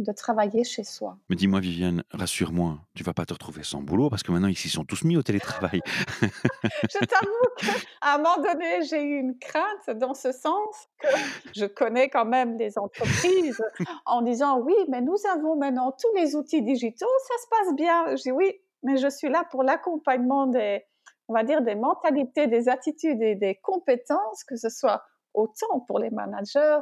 de 0.00 0.12
travailler 0.12 0.64
chez 0.64 0.84
soi. 0.84 1.16
Mais 1.28 1.36
dis-moi, 1.36 1.60
Viviane, 1.60 2.02
rassure-moi, 2.10 2.78
tu 2.94 3.04
vas 3.04 3.12
pas 3.12 3.26
te 3.26 3.32
retrouver 3.32 3.62
sans 3.62 3.80
boulot 3.82 4.10
parce 4.10 4.22
que 4.22 4.32
maintenant 4.32 4.48
ils 4.48 4.56
s'y 4.56 4.68
sont 4.68 4.84
tous 4.84 5.04
mis 5.04 5.16
au 5.16 5.22
télétravail. 5.22 5.80
je 6.22 7.04
t'avoue 7.04 7.54
qu'à 7.56 8.14
un 8.14 8.18
moment 8.18 8.36
donné, 8.36 8.82
j'ai 8.84 9.02
eu 9.02 9.18
une 9.18 9.38
crainte 9.38 9.98
dans 9.98 10.14
ce 10.14 10.32
sens 10.32 10.88
que 11.00 11.08
je 11.54 11.66
connais 11.66 12.08
quand 12.08 12.24
même 12.24 12.56
les 12.58 12.78
entreprises 12.78 13.62
en 14.06 14.22
disant 14.22 14.60
oui, 14.60 14.74
mais 14.88 15.00
nous 15.00 15.16
avons 15.34 15.56
maintenant 15.56 15.92
tous 15.92 16.12
les 16.14 16.34
outils 16.34 16.62
digitaux, 16.62 17.06
ça 17.28 17.34
se 17.42 17.48
passe 17.48 17.76
bien. 17.76 18.16
Je 18.16 18.22
dis 18.22 18.32
oui, 18.32 18.52
mais 18.82 18.96
je 18.96 19.08
suis 19.08 19.28
là 19.28 19.44
pour 19.50 19.62
l'accompagnement 19.62 20.46
des, 20.46 20.84
on 21.28 21.34
va 21.34 21.44
dire, 21.44 21.62
des 21.62 21.74
mentalités, 21.74 22.46
des 22.46 22.68
attitudes 22.68 23.22
et 23.22 23.34
des 23.34 23.56
compétences, 23.56 24.44
que 24.44 24.56
ce 24.56 24.68
soit 24.68 25.02
autant 25.34 25.80
pour 25.86 25.98
les 25.98 26.10
managers 26.10 26.80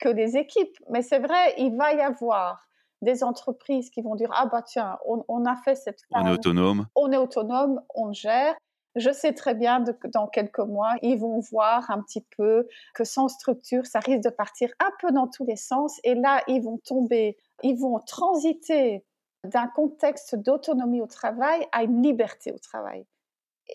que 0.00 0.08
les 0.08 0.36
équipes. 0.36 0.76
Mais 0.90 1.02
c'est 1.02 1.18
vrai, 1.18 1.54
il 1.58 1.76
va 1.76 1.92
y 1.94 2.00
avoir 2.00 2.66
des 3.02 3.22
entreprises 3.22 3.90
qui 3.90 4.02
vont 4.02 4.14
dire 4.14 4.30
ah 4.34 4.46
bah 4.46 4.62
tiens, 4.62 4.98
on, 5.06 5.24
on 5.28 5.44
a 5.44 5.56
fait 5.56 5.74
cette 5.74 6.00
on 6.10 6.26
est 6.26 6.30
autonome, 6.30 6.86
on 6.94 7.12
est 7.12 7.16
autonome, 7.16 7.80
on 7.94 8.12
gère. 8.12 8.54
Je 8.96 9.10
sais 9.10 9.32
très 9.32 9.54
bien 9.54 9.84
que 9.84 10.06
dans 10.06 10.28
quelques 10.28 10.60
mois, 10.60 10.94
ils 11.02 11.18
vont 11.18 11.40
voir 11.50 11.90
un 11.90 12.00
petit 12.00 12.24
peu 12.36 12.68
que 12.94 13.02
sans 13.02 13.26
structure, 13.26 13.86
ça 13.86 13.98
risque 13.98 14.22
de 14.22 14.30
partir 14.30 14.70
un 14.78 14.90
peu 15.00 15.10
dans 15.10 15.26
tous 15.26 15.44
les 15.44 15.56
sens. 15.56 15.98
Et 16.04 16.14
là, 16.14 16.42
ils 16.46 16.62
vont 16.62 16.78
tomber, 16.78 17.36
ils 17.64 17.76
vont 17.76 17.98
transiter 18.06 19.04
d'un 19.44 19.66
contexte 19.66 20.36
d'autonomie 20.36 21.00
au 21.00 21.08
travail 21.08 21.66
à 21.72 21.82
une 21.82 22.02
liberté 22.02 22.52
au 22.52 22.58
travail. 22.58 23.04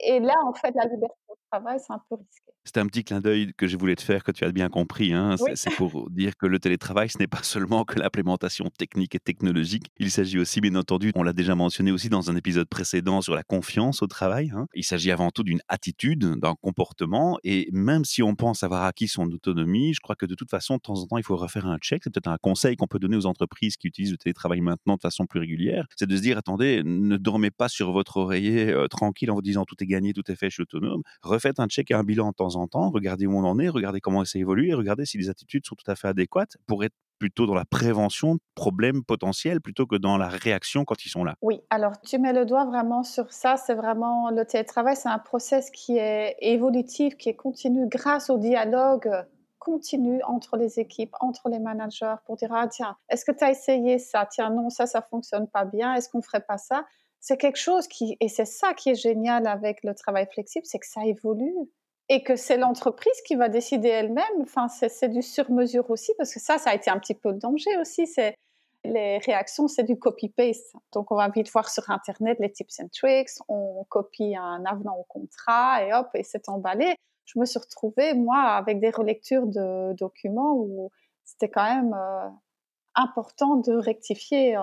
Et 0.02 0.20
là, 0.22 0.36
en 0.46 0.54
fait, 0.54 0.74
la 0.74 0.86
liberté 0.86 1.19
travail, 1.52 1.80
c'est 1.86 1.94
un 1.94 2.02
peu 2.10 2.16
risqué. 2.16 2.52
C'est 2.66 2.78
un 2.78 2.86
petit 2.86 3.04
clin 3.04 3.20
d'œil 3.20 3.54
que 3.58 3.68
je 3.68 3.78
voulais 3.78 3.96
te 3.96 4.02
faire, 4.02 4.24
que 4.24 4.32
tu 4.32 4.44
as 4.44 4.52
bien 4.52 4.70
compris. 4.70 5.14
Hein. 5.14 5.36
Oui. 5.40 5.52
C'est 5.56 5.74
pour 5.74 6.10
dire 6.10 6.38
que 6.38 6.46
le 6.46 6.60
télétravail, 6.60 7.10
ce 7.10 7.18
n'est 7.18 7.28
pas 7.28 7.42
seulement 7.44 7.84
que 7.84 8.00
l'implémentation 8.00 8.66
technique 8.78 9.16
et 9.16 9.20
technologique. 9.20 9.88
Il 9.98 10.12
s'agit 10.12 10.38
aussi, 10.38 10.62
bien 10.62 10.76
entendu, 10.76 11.12
on 11.16 11.24
l'a 11.24 11.34
déjà 11.34 11.56
mentionné 11.56 11.92
aussi 11.92 12.10
dans 12.10 12.30
un 12.30 12.36
épisode 12.36 12.68
précédent 12.68 13.22
sur 13.22 13.34
la 13.34 13.44
confiance 13.44 14.02
au 14.02 14.08
travail. 14.08 14.52
Hein. 14.56 14.68
Il 14.74 14.84
s'agit 14.84 15.12
avant 15.12 15.32
tout 15.32 15.44
d'une 15.44 15.62
attitude, 15.68 16.20
d'un 16.40 16.56
comportement. 16.56 17.40
Et 17.44 17.70
même 17.72 18.06
si 18.06 18.22
on 18.22 18.36
pense 18.36 18.64
avoir 18.64 18.84
acquis 18.84 19.08
son 19.08 19.26
autonomie, 19.32 19.94
je 19.94 20.00
crois 20.02 20.16
que 20.16 20.26
de 20.26 20.36
toute 20.36 20.50
façon, 20.50 20.76
de 20.76 20.82
temps 20.82 21.00
en 21.00 21.08
temps, 21.08 21.18
il 21.18 21.24
faut 21.24 21.38
refaire 21.38 21.66
un 21.66 21.78
check. 21.78 22.04
C'est 22.04 22.14
peut-être 22.14 22.28
un 22.28 22.38
conseil 22.38 22.76
qu'on 22.76 22.88
peut 22.88 23.00
donner 23.00 23.18
aux 23.18 23.26
entreprises 23.26 23.78
qui 23.78 23.88
utilisent 23.88 24.12
le 24.12 24.18
télétravail 24.18 24.62
maintenant 24.62 24.96
de 24.96 25.02
façon 25.02 25.26
plus 25.26 25.40
régulière. 25.40 25.88
C'est 25.96 26.08
de 26.08 26.16
se 26.16 26.22
dire, 26.22 26.38
attendez, 26.38 26.84
ne 26.84 27.18
dormez 27.18 27.52
pas 27.52 27.70
sur 27.70 27.92
votre 27.92 28.18
oreiller 28.18 28.70
euh, 28.70 28.88
tranquille 28.88 29.32
en 29.32 29.36
vous 29.36 29.42
disant 29.42 29.66
tout 29.66 29.76
est 29.82 29.88
gagné, 29.88 30.14
tout 30.14 30.30
est 30.32 30.36
fait, 30.36 30.50
je 30.50 30.56
suis 30.56 30.64
autonome. 30.64 31.02
Refaites 31.40 31.62
un 31.62 31.68
check 31.68 31.90
et 31.90 31.94
un 31.94 32.04
bilan 32.04 32.32
de 32.32 32.34
temps 32.34 32.58
en 32.58 32.68
temps, 32.68 32.90
regardez 32.90 33.26
où 33.26 33.34
on 33.34 33.46
en 33.46 33.60
est, 33.60 33.70
regardez 33.70 34.02
comment 34.02 34.26
ça 34.26 34.38
évolue, 34.38 34.72
et 34.72 34.74
regardez 34.74 35.06
si 35.06 35.18
les 35.18 35.30
attitudes 35.30 35.66
sont 35.66 35.76
tout 35.76 35.90
à 35.90 35.96
fait 35.96 36.10
adéquates 36.10 36.58
pour 36.68 36.84
être 36.84 36.96
plutôt 37.18 37.46
dans 37.46 37.54
la 37.54 37.64
prévention 37.64 38.36
de 38.36 38.42
problèmes 38.56 39.06
potentiels 39.06 39.62
plutôt 39.62 39.86
que 39.86 39.96
dans 39.96 40.18
la 40.18 40.28
réaction 40.28 40.84
quand 40.84 41.06
ils 41.06 41.10
sont 41.10 41.24
là. 41.24 41.36
Oui, 41.42 41.62
alors 41.70 42.02
tu 42.02 42.18
mets 42.18 42.34
le 42.34 42.46
doigt 42.46 42.66
vraiment 42.66 43.04
sur 43.04 43.32
ça, 43.32 43.56
c'est 43.56 43.74
vraiment 43.74 44.32
le 44.32 44.44
télétravail, 44.44 44.98
c'est 44.98 45.08
un 45.08 45.18
process 45.18 45.72
qui 45.72 45.98
est 45.98 46.36
évolutif, 46.42 47.16
qui 47.16 47.30
est 47.30 47.36
continu 47.36 47.88
grâce 47.88 48.30
au 48.30 48.38
dialogue 48.38 49.10
continu 49.60 50.22
entre 50.24 50.58
les 50.58 50.80
équipes, 50.80 51.14
entre 51.22 51.48
les 51.48 51.60
managers 51.60 52.16
pour 52.26 52.36
dire 52.36 52.50
ah 52.52 52.68
tiens, 52.68 52.98
est-ce 53.10 53.24
que 53.24 53.32
tu 53.32 53.46
as 53.46 53.52
essayé 53.52 53.98
ça? 53.98 54.26
Tiens 54.30 54.50
non, 54.50 54.70
ça 54.70 54.88
ça 54.88 55.02
fonctionne 55.02 55.48
pas 55.48 55.64
bien, 55.64 55.94
est-ce 55.94 56.10
qu'on 56.10 56.22
ferait 56.22 56.42
pas 56.42 56.58
ça? 56.58 56.86
C'est 57.20 57.38
quelque 57.38 57.58
chose 57.58 57.88
qui 57.88 58.18
et 58.20 58.30
c'est 58.30 58.46
ça 58.46 58.74
qui 58.74 58.90
est 58.90 58.96
génial 58.96 59.48
avec 59.48 59.84
le 59.84 59.94
travail 59.94 60.28
flexible, 60.32 60.66
c'est 60.66 60.80
que 60.80 60.88
ça 60.88 61.06
évolue 61.06 61.54
et 62.10 62.24
que 62.24 62.36
c'est 62.36 62.58
l'entreprise 62.58 63.22
qui 63.26 63.36
va 63.36 63.50
décider 63.50 63.88
elle-même. 63.88 64.42
Enfin, 64.42 64.68
c'est 64.68 65.10
du 65.10 65.22
sur-mesure 65.22 65.90
aussi, 65.92 66.12
parce 66.18 66.34
que 66.34 66.40
ça, 66.40 66.58
ça 66.58 66.72
a 66.72 66.76
été 66.76 66.90
un 66.90 66.98
petit 66.98 67.14
peu 67.14 67.30
le 67.30 67.38
danger 67.38 67.78
aussi. 67.80 68.08
C'est 68.08 68.36
les 68.84 69.20
réactions, 69.20 69.68
c'est 69.68 69.84
du 69.84 69.98
copy-paste. 70.00 70.74
Donc, 70.94 71.12
on 71.12 71.16
va 71.16 71.30
vite 71.30 71.52
voir 71.52 71.70
sur 71.70 71.90
Internet 71.90 72.38
les 72.40 72.52
tips 72.52 72.80
and 72.80 72.88
tricks, 72.92 73.30
on 73.48 73.86
copie 73.90 74.36
un 74.36 74.64
avenant 74.66 74.96
au 74.98 75.04
contrat 75.04 75.84
et 75.84 75.94
hop, 75.94 76.08
et 76.16 76.24
c'est 76.24 76.50
emballé. 76.50 76.96
Je 77.26 77.38
me 77.38 77.46
suis 77.46 77.60
retrouvée, 77.60 78.16
moi, 78.16 78.40
avec 78.40 78.80
des 78.80 78.90
relectures 78.90 79.46
de 79.46 79.94
documents 79.94 80.54
où 80.56 80.90
c'était 81.24 81.50
quand 81.50 81.64
même 81.64 81.94
euh, 81.94 82.28
important 82.96 83.58
de 83.58 83.74
rectifier 83.74 84.58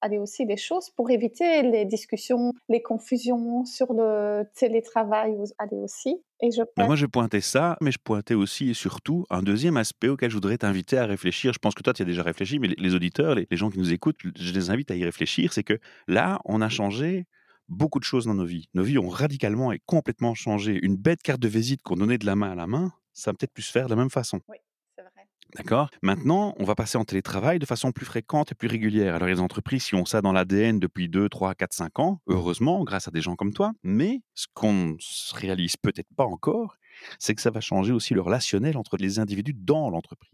aller 0.00 0.18
aussi 0.18 0.46
des 0.46 0.56
choses 0.56 0.90
pour 0.90 1.10
éviter 1.10 1.62
les 1.62 1.84
discussions, 1.84 2.52
les 2.68 2.82
confusions 2.82 3.64
sur 3.64 3.92
le 3.92 4.44
télétravail, 4.54 5.36
aller 5.58 5.76
aussi. 5.76 6.16
Et 6.40 6.50
je 6.50 6.62
moi, 6.76 6.94
je 6.94 7.06
pointais 7.06 7.40
ça, 7.40 7.76
mais 7.80 7.90
je 7.90 7.98
pointais 7.98 8.34
aussi 8.34 8.70
et 8.70 8.74
surtout 8.74 9.26
un 9.28 9.42
deuxième 9.42 9.76
aspect 9.76 10.08
auquel 10.08 10.30
je 10.30 10.36
voudrais 10.36 10.58
t'inviter 10.58 10.96
à 10.98 11.06
réfléchir. 11.06 11.52
Je 11.52 11.58
pense 11.58 11.74
que 11.74 11.82
toi, 11.82 11.92
tu 11.92 12.02
as 12.02 12.04
déjà 12.04 12.22
réfléchi, 12.22 12.58
mais 12.58 12.68
les, 12.68 12.94
auditeurs, 12.94 13.34
les, 13.34 13.46
gens 13.50 13.70
qui 13.70 13.78
nous 13.78 13.92
écoutent, 13.92 14.18
je 14.22 14.52
les 14.52 14.70
invite 14.70 14.90
à 14.90 14.94
y 14.94 15.04
réfléchir. 15.04 15.52
C'est 15.52 15.64
que 15.64 15.78
là, 16.06 16.40
on 16.44 16.60
a 16.60 16.68
changé 16.68 17.26
beaucoup 17.68 17.98
de 17.98 18.04
choses 18.04 18.26
dans 18.26 18.34
nos 18.34 18.44
vies. 18.44 18.68
Nos 18.74 18.84
vies 18.84 18.98
ont 18.98 19.08
radicalement 19.08 19.72
et 19.72 19.80
complètement 19.84 20.34
changé. 20.34 20.78
Une 20.80 20.96
bête 20.96 21.22
carte 21.22 21.40
de 21.40 21.48
visite 21.48 21.82
qu'on 21.82 21.96
donnait 21.96 22.18
de 22.18 22.26
la 22.26 22.36
main 22.36 22.52
à 22.52 22.54
la 22.54 22.66
main, 22.66 22.92
ça 23.12 23.30
va 23.30 23.36
peut-être 23.36 23.52
plus 23.52 23.64
se 23.64 23.72
faire 23.72 23.86
de 23.86 23.90
la 23.90 23.96
même 23.96 24.10
façon. 24.10 24.40
Oui. 24.48 24.58
D'accord? 25.56 25.90
Maintenant, 26.02 26.54
on 26.58 26.64
va 26.64 26.74
passer 26.74 26.98
en 26.98 27.04
télétravail 27.04 27.58
de 27.58 27.66
façon 27.66 27.90
plus 27.90 28.04
fréquente 28.04 28.52
et 28.52 28.54
plus 28.54 28.68
régulière. 28.68 29.14
Alors, 29.14 29.28
les 29.28 29.40
entreprises, 29.40 29.84
si 29.84 29.94
on 29.94 30.04
ça 30.04 30.20
dans 30.20 30.32
l'ADN 30.32 30.78
depuis 30.78 31.08
2, 31.08 31.28
3, 31.28 31.54
4, 31.54 31.72
5 31.72 31.98
ans, 32.00 32.20
heureusement, 32.26 32.84
grâce 32.84 33.08
à 33.08 33.10
des 33.10 33.22
gens 33.22 33.34
comme 33.34 33.52
toi. 33.52 33.72
Mais 33.82 34.22
ce 34.34 34.46
qu'on 34.52 34.72
ne 34.72 34.94
réalise 35.34 35.76
peut-être 35.76 36.12
pas 36.16 36.24
encore, 36.24 36.76
c'est 37.18 37.34
que 37.34 37.40
ça 37.40 37.50
va 37.50 37.60
changer 37.60 37.92
aussi 37.92 38.14
le 38.14 38.20
relationnel 38.20 38.76
entre 38.76 38.96
les 38.96 39.18
individus 39.18 39.54
dans 39.54 39.88
l'entreprise. 39.88 40.30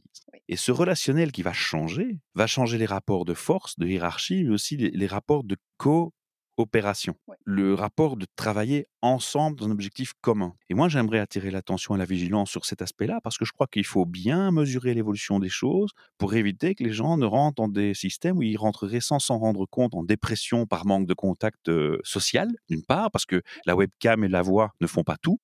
Et 0.48 0.56
ce 0.56 0.72
relationnel 0.72 1.30
qui 1.30 1.42
va 1.42 1.52
changer, 1.52 2.18
va 2.34 2.46
changer 2.46 2.78
les 2.78 2.86
rapports 2.86 3.24
de 3.24 3.34
force, 3.34 3.78
de 3.78 3.86
hiérarchie, 3.86 4.44
mais 4.44 4.50
aussi 4.50 4.76
les, 4.76 4.90
les 4.90 5.06
rapports 5.06 5.44
de 5.44 5.56
co 5.76 6.12
opération, 6.56 7.14
le 7.44 7.74
rapport 7.74 8.16
de 8.16 8.26
travailler 8.36 8.86
ensemble 9.02 9.58
dans 9.58 9.66
un 9.66 9.70
objectif 9.70 10.12
commun. 10.20 10.54
Et 10.68 10.74
moi, 10.74 10.88
j'aimerais 10.88 11.18
attirer 11.18 11.50
l'attention 11.50 11.94
et 11.94 11.98
la 11.98 12.04
vigilance 12.04 12.50
sur 12.50 12.64
cet 12.64 12.82
aspect-là, 12.82 13.20
parce 13.22 13.38
que 13.38 13.44
je 13.44 13.52
crois 13.52 13.66
qu'il 13.66 13.84
faut 13.84 14.06
bien 14.06 14.50
mesurer 14.50 14.94
l'évolution 14.94 15.38
des 15.38 15.48
choses 15.48 15.90
pour 16.18 16.34
éviter 16.34 16.74
que 16.74 16.84
les 16.84 16.92
gens 16.92 17.16
ne 17.16 17.26
rentrent 17.26 17.56
dans 17.56 17.68
des 17.68 17.94
systèmes 17.94 18.38
où 18.38 18.42
ils 18.42 18.56
rentreraient 18.56 19.00
sans 19.00 19.18
s'en 19.18 19.38
rendre 19.38 19.66
compte 19.66 19.94
en 19.94 20.04
dépression 20.04 20.66
par 20.66 20.86
manque 20.86 21.06
de 21.06 21.14
contact 21.14 21.70
social, 22.04 22.48
d'une 22.68 22.84
part, 22.84 23.10
parce 23.10 23.26
que 23.26 23.42
la 23.66 23.76
webcam 23.76 24.24
et 24.24 24.28
la 24.28 24.42
voix 24.42 24.72
ne 24.80 24.86
font 24.86 25.04
pas 25.04 25.16
tout. 25.20 25.38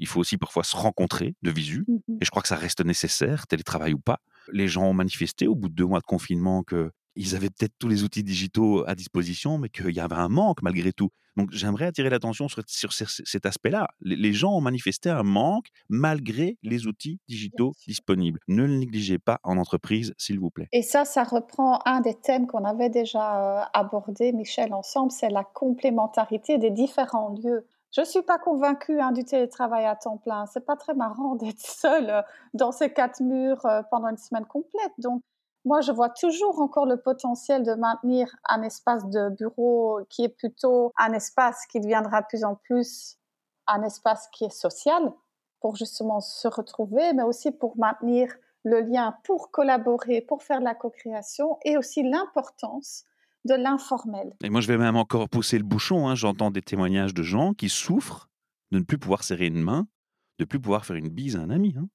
Il 0.00 0.06
faut 0.06 0.20
aussi 0.20 0.36
parfois 0.36 0.64
se 0.64 0.76
rencontrer 0.76 1.34
de 1.42 1.50
visu, 1.50 1.84
mmh 1.88 1.94
et 2.20 2.24
je 2.24 2.30
crois 2.30 2.42
que 2.42 2.48
ça 2.48 2.56
reste 2.56 2.84
nécessaire, 2.84 3.46
télétravail 3.46 3.92
ou 3.92 3.98
pas. 3.98 4.20
Les 4.52 4.68
gens 4.68 4.84
ont 4.84 4.94
manifesté 4.94 5.46
au 5.46 5.54
bout 5.54 5.68
de 5.68 5.74
deux 5.74 5.86
mois 5.86 6.00
de 6.00 6.04
confinement 6.04 6.62
que 6.62 6.90
ils 7.16 7.36
avaient 7.36 7.50
peut-être 7.50 7.74
tous 7.78 7.88
les 7.88 8.02
outils 8.02 8.24
digitaux 8.24 8.84
à 8.86 8.94
disposition, 8.94 9.58
mais 9.58 9.68
qu'il 9.68 9.94
y 9.94 10.00
avait 10.00 10.14
un 10.16 10.28
manque 10.28 10.62
malgré 10.62 10.92
tout. 10.92 11.10
Donc 11.36 11.50
j'aimerais 11.50 11.86
attirer 11.86 12.10
l'attention 12.10 12.46
sur, 12.48 12.92
cet 12.92 13.46
aspect-là. 13.46 13.88
Les, 14.00 14.32
gens 14.32 14.52
ont 14.52 14.60
manifesté 14.60 15.10
un 15.10 15.22
manque 15.22 15.66
malgré 15.88 16.58
les 16.62 16.86
outils 16.86 17.18
digitaux 17.28 17.72
disponibles. 17.86 18.38
Ne 18.48 18.62
le 18.62 18.78
négligez 18.78 19.18
pas 19.18 19.40
en 19.42 19.58
entreprise, 19.58 20.14
s'il 20.16 20.38
vous 20.38 20.50
plaît. 20.50 20.68
Et 20.72 20.82
ça, 20.82 21.04
ça 21.04 21.24
reprend 21.24 21.80
un 21.86 22.00
des 22.00 22.14
thèmes 22.14 22.46
qu'on 22.46 22.64
avait 22.64 22.90
déjà 22.90 23.60
euh, 23.60 23.64
abordé, 23.72 24.32
Michel, 24.32 24.72
ensemble, 24.72 25.10
c'est 25.10 25.30
la 25.30 25.44
complémentarité 25.44 26.58
des 26.58 26.70
différents 26.70 27.34
lieux. 27.42 27.66
Je 27.94 28.00
ne 28.00 28.06
suis 28.06 28.22
pas 28.22 28.38
convaincue 28.38 29.00
hein, 29.00 29.12
du 29.12 29.24
télétravail 29.24 29.86
à 29.86 29.94
temps 29.94 30.16
plein. 30.16 30.46
C'est 30.46 30.64
pas 30.64 30.76
très 30.76 30.94
marrant 30.94 31.36
d'être 31.36 31.60
seule 31.60 32.10
euh, 32.10 32.22
dans 32.52 32.72
ces 32.72 32.92
quatre 32.92 33.20
murs 33.20 33.64
euh, 33.66 33.82
pendant 33.90 34.08
une 34.08 34.16
semaine 34.16 34.46
complète. 34.46 34.92
Donc, 34.98 35.22
moi, 35.64 35.80
je 35.80 35.92
vois 35.92 36.10
toujours 36.10 36.60
encore 36.60 36.86
le 36.86 37.00
potentiel 37.00 37.62
de 37.62 37.74
maintenir 37.74 38.34
un 38.48 38.62
espace 38.62 39.08
de 39.08 39.30
bureau 39.30 40.00
qui 40.10 40.24
est 40.24 40.28
plutôt 40.28 40.92
un 40.98 41.12
espace 41.12 41.66
qui 41.70 41.80
deviendra 41.80 42.20
de 42.20 42.26
plus 42.26 42.44
en 42.44 42.54
plus 42.54 43.18
un 43.66 43.82
espace 43.82 44.28
qui 44.32 44.44
est 44.44 44.50
social 44.50 45.12
pour 45.60 45.76
justement 45.76 46.20
se 46.20 46.48
retrouver, 46.48 47.14
mais 47.14 47.22
aussi 47.22 47.50
pour 47.50 47.78
maintenir 47.78 48.30
le 48.64 48.80
lien, 48.80 49.16
pour 49.24 49.50
collaborer, 49.50 50.20
pour 50.20 50.42
faire 50.42 50.58
de 50.58 50.64
la 50.64 50.74
co-création 50.74 51.58
et 51.64 51.78
aussi 51.78 52.02
l'importance 52.02 53.04
de 53.46 53.54
l'informel. 53.54 54.34
Et 54.42 54.50
moi, 54.50 54.60
je 54.60 54.68
vais 54.68 54.78
même 54.78 54.96
encore 54.96 55.28
pousser 55.28 55.56
le 55.56 55.64
bouchon. 55.64 56.08
Hein. 56.08 56.14
J'entends 56.14 56.50
des 56.50 56.62
témoignages 56.62 57.14
de 57.14 57.22
gens 57.22 57.54
qui 57.54 57.68
souffrent 57.68 58.28
de 58.70 58.78
ne 58.78 58.84
plus 58.84 58.98
pouvoir 58.98 59.22
serrer 59.22 59.46
une 59.46 59.60
main, 59.60 59.86
de 60.38 60.44
ne 60.44 60.46
plus 60.46 60.60
pouvoir 60.60 60.84
faire 60.84 60.96
une 60.96 61.08
bise 61.08 61.36
à 61.36 61.40
un 61.40 61.50
ami. 61.50 61.74
Hein 61.78 61.88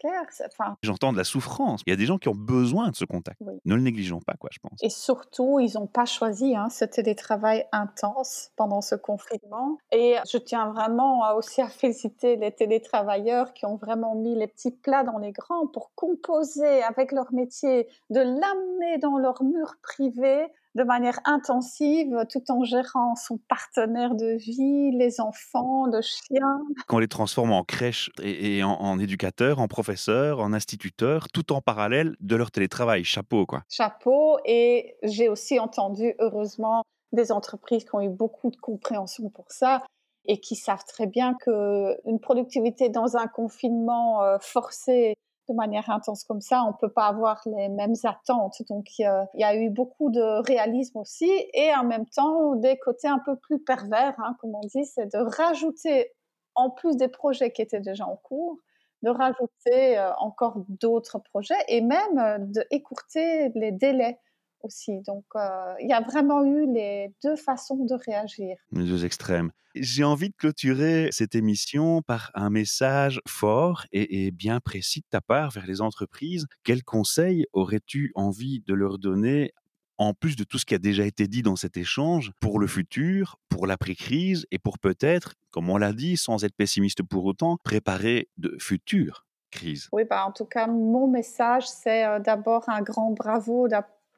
clair. 0.00 0.22
Enfin... 0.46 0.76
J'entends 0.82 1.12
de 1.12 1.18
la 1.18 1.24
souffrance. 1.24 1.82
Il 1.86 1.90
y 1.90 1.92
a 1.92 1.96
des 1.96 2.06
gens 2.06 2.18
qui 2.18 2.28
ont 2.28 2.34
besoin 2.34 2.90
de 2.90 2.96
ce 2.96 3.04
contact. 3.04 3.40
Ne 3.64 3.74
le 3.74 3.82
négligeons 3.82 4.20
pas, 4.20 4.34
quoi, 4.34 4.50
je 4.52 4.58
pense. 4.58 4.78
Et 4.82 4.90
surtout, 4.90 5.60
ils 5.60 5.74
n'ont 5.74 5.86
pas 5.86 6.06
choisi 6.06 6.56
hein, 6.56 6.68
ce 6.70 6.84
télétravail 6.84 7.66
intense 7.72 8.50
pendant 8.56 8.80
ce 8.80 8.94
confinement. 8.94 9.78
Et 9.92 10.16
je 10.30 10.38
tiens 10.38 10.72
vraiment 10.72 11.34
aussi 11.36 11.60
à 11.62 11.68
féliciter 11.68 12.36
les 12.36 12.52
télétravailleurs 12.52 13.52
qui 13.52 13.66
ont 13.66 13.76
vraiment 13.76 14.14
mis 14.14 14.34
les 14.34 14.46
petits 14.46 14.72
plats 14.72 15.04
dans 15.04 15.18
les 15.18 15.32
grands 15.32 15.66
pour 15.66 15.92
composer 15.94 16.82
avec 16.82 17.12
leur 17.12 17.32
métier, 17.32 17.88
de 18.10 18.20
l'amener 18.20 18.98
dans 18.98 19.18
leur 19.18 19.42
mur 19.42 19.74
privé 19.82 20.48
de 20.74 20.84
manière 20.84 21.18
intensive 21.24 22.24
tout 22.30 22.50
en 22.50 22.62
gérant 22.64 23.16
son 23.16 23.38
partenaire 23.48 24.14
de 24.14 24.36
vie, 24.36 24.96
les 24.96 25.20
enfants, 25.20 25.86
le 25.86 26.00
chien. 26.00 26.60
Qu'on 26.86 26.98
les 26.98 27.08
transforme 27.08 27.52
en 27.52 27.64
crèche 27.64 28.10
et, 28.22 28.62
en, 28.62 28.72
en 28.72 28.98
éducateurs, 28.98 29.58
en 29.58 29.68
en 30.08 30.52
instituteurs, 30.52 31.28
tout 31.28 31.52
en 31.52 31.60
parallèle 31.60 32.16
de 32.20 32.36
leur 32.36 32.50
télétravail. 32.50 33.04
Chapeau, 33.04 33.46
quoi. 33.46 33.62
Chapeau. 33.68 34.38
Et 34.44 34.96
j'ai 35.02 35.28
aussi 35.28 35.58
entendu, 35.58 36.14
heureusement, 36.18 36.82
des 37.12 37.32
entreprises 37.32 37.84
qui 37.84 37.94
ont 37.94 38.00
eu 38.00 38.08
beaucoup 38.08 38.50
de 38.50 38.56
compréhension 38.56 39.28
pour 39.30 39.50
ça 39.50 39.82
et 40.26 40.38
qui 40.38 40.54
savent 40.54 40.84
très 40.84 41.06
bien 41.06 41.34
qu'une 41.34 42.20
productivité 42.20 42.88
dans 42.88 43.16
un 43.16 43.26
confinement 43.26 44.22
euh, 44.22 44.38
forcé 44.40 45.14
de 45.48 45.54
manière 45.54 45.90
intense 45.90 46.24
comme 46.24 46.40
ça, 46.40 46.62
on 46.62 46.72
peut 46.72 46.92
pas 46.92 47.06
avoir 47.06 47.42
les 47.46 47.68
mêmes 47.68 47.96
attentes. 48.04 48.62
Donc 48.68 48.98
il 48.98 49.26
y 49.34 49.44
a 49.44 49.56
eu 49.56 49.68
beaucoup 49.68 50.10
de 50.10 50.42
réalisme 50.46 50.98
aussi 50.98 51.30
et 51.52 51.74
en 51.74 51.84
même 51.84 52.06
temps 52.06 52.54
des 52.54 52.78
côtés 52.78 53.08
un 53.08 53.18
peu 53.18 53.36
plus 53.36 53.58
pervers, 53.58 54.14
hein, 54.18 54.36
comme 54.40 54.54
on 54.54 54.60
dit, 54.60 54.84
c'est 54.84 55.12
de 55.12 55.18
rajouter 55.18 56.12
en 56.54 56.70
plus 56.70 56.96
des 56.96 57.08
projets 57.08 57.50
qui 57.50 57.62
étaient 57.62 57.80
déjà 57.80 58.06
en 58.06 58.16
cours, 58.16 58.58
de 59.02 59.10
rajouter 59.10 59.98
euh, 59.98 60.12
encore 60.18 60.64
d'autres 60.68 61.18
projets 61.18 61.54
et 61.68 61.80
même 61.80 62.18
euh, 62.18 62.38
d'écourter 62.70 63.50
les 63.54 63.72
délais 63.72 64.18
aussi. 64.62 65.00
Donc, 65.00 65.24
euh, 65.36 65.74
il 65.80 65.88
y 65.88 65.92
a 65.92 66.00
vraiment 66.00 66.44
eu 66.44 66.70
les 66.72 67.14
deux 67.24 67.36
façons 67.36 67.84
de 67.84 67.94
réagir. 67.94 68.56
Les 68.72 68.84
deux 68.84 69.04
extrêmes. 69.04 69.52
J'ai 69.76 70.02
envie 70.02 70.30
de 70.30 70.34
clôturer 70.34 71.08
cette 71.12 71.36
émission 71.36 72.02
par 72.02 72.32
un 72.34 72.50
message 72.50 73.20
fort 73.28 73.84
et, 73.92 74.32
bien 74.32 74.58
précis 74.58 75.00
de 75.00 75.06
ta 75.10 75.20
part 75.20 75.50
vers 75.52 75.66
les 75.66 75.80
entreprises. 75.80 76.46
Quels 76.64 76.82
conseils 76.82 77.46
aurais-tu 77.52 78.10
envie 78.16 78.62
de 78.66 78.74
leur 78.74 78.98
donner 78.98 79.52
en 80.00 80.14
plus 80.14 80.34
de 80.34 80.44
tout 80.44 80.56
ce 80.56 80.64
qui 80.64 80.74
a 80.74 80.78
déjà 80.78 81.04
été 81.04 81.28
dit 81.28 81.42
dans 81.42 81.56
cet 81.56 81.76
échange, 81.76 82.32
pour 82.40 82.58
le 82.58 82.66
futur, 82.66 83.38
pour 83.50 83.66
l'après-crise 83.66 84.46
et 84.50 84.58
pour 84.58 84.78
peut-être, 84.78 85.34
comme 85.50 85.68
on 85.68 85.76
l'a 85.76 85.92
dit, 85.92 86.16
sans 86.16 86.42
être 86.42 86.56
pessimiste 86.56 87.02
pour 87.02 87.26
autant, 87.26 87.58
préparer 87.62 88.30
de 88.38 88.56
futures 88.58 89.26
crises 89.50 89.90
Oui, 89.92 90.04
bah 90.04 90.24
en 90.26 90.32
tout 90.32 90.46
cas, 90.46 90.66
mon 90.66 91.06
message, 91.06 91.68
c'est 91.68 92.06
euh, 92.06 92.18
d'abord 92.18 92.66
un 92.68 92.80
grand 92.80 93.10
bravo 93.10 93.68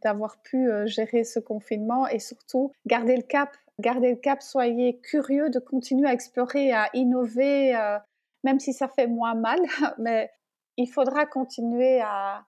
d'avoir 0.05 0.41
pu 0.43 0.71
euh, 0.71 0.87
gérer 0.87 1.25
ce 1.25 1.41
confinement 1.41 2.07
et 2.07 2.21
surtout 2.21 2.71
garder 2.87 3.17
le 3.17 3.23
cap. 3.23 3.51
Garder 3.81 4.11
le 4.11 4.17
cap, 4.17 4.41
soyez 4.41 5.01
curieux 5.01 5.51
de 5.51 5.59
continuer 5.59 6.09
à 6.09 6.13
explorer, 6.13 6.73
à 6.73 6.91
innover, 6.95 7.75
euh, 7.75 7.99
même 8.45 8.61
si 8.61 8.73
ça 8.73 8.87
fait 8.87 9.09
moins 9.09 9.35
mal, 9.35 9.59
mais 9.99 10.31
il 10.77 10.87
faudra 10.87 11.27
continuer 11.27 12.01
à, 12.01 12.45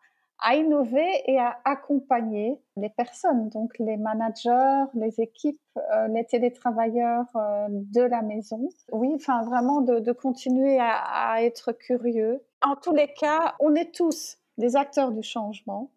innover 0.53 1.23
et 1.27 1.39
à 1.39 1.59
accompagner 1.65 2.61
les 2.77 2.91
personnes, 2.91 3.49
donc 3.49 3.79
les 3.79 3.97
managers, 3.97 4.85
les 4.95 5.21
équipes, 5.21 5.61
euh, 5.77 6.09
les 6.09 6.25
télétravailleurs 6.25 7.27
de 7.71 8.03
la 8.03 8.23
maison. 8.23 8.69
Oui, 8.93 9.13
enfin 9.15 9.43
vraiment 9.43 9.81
de, 9.81 10.13
continuer 10.13 10.79
à, 10.81 11.43
être 11.43 11.73
curieux. 11.73 12.43
En 12.63 12.77
tous 12.77 12.93
les 12.93 13.13
cas, 13.13 13.55
on 13.61 13.75
est 13.75 13.95
tous 13.95 14.39
des 14.59 14.77
acteurs 14.77 15.13
du 15.13 15.23
changement. 15.23 15.91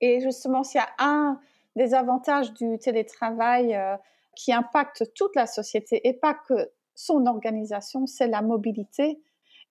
Et 0.00 0.20
justement, 0.20 0.64
s'il 0.64 0.80
y 0.80 0.84
a 0.84 0.88
un 0.98 1.40
des 1.76 1.94
avantages 1.94 2.52
du 2.52 2.78
télétravail 2.78 3.74
euh, 3.74 3.96
qui 4.34 4.52
impacte 4.52 5.12
toute 5.14 5.34
la 5.36 5.46
société 5.46 6.06
et 6.06 6.12
pas 6.12 6.34
que 6.34 6.70
son 6.94 7.26
organisation, 7.26 8.06
c'est 8.06 8.28
la 8.28 8.42
mobilité 8.42 9.20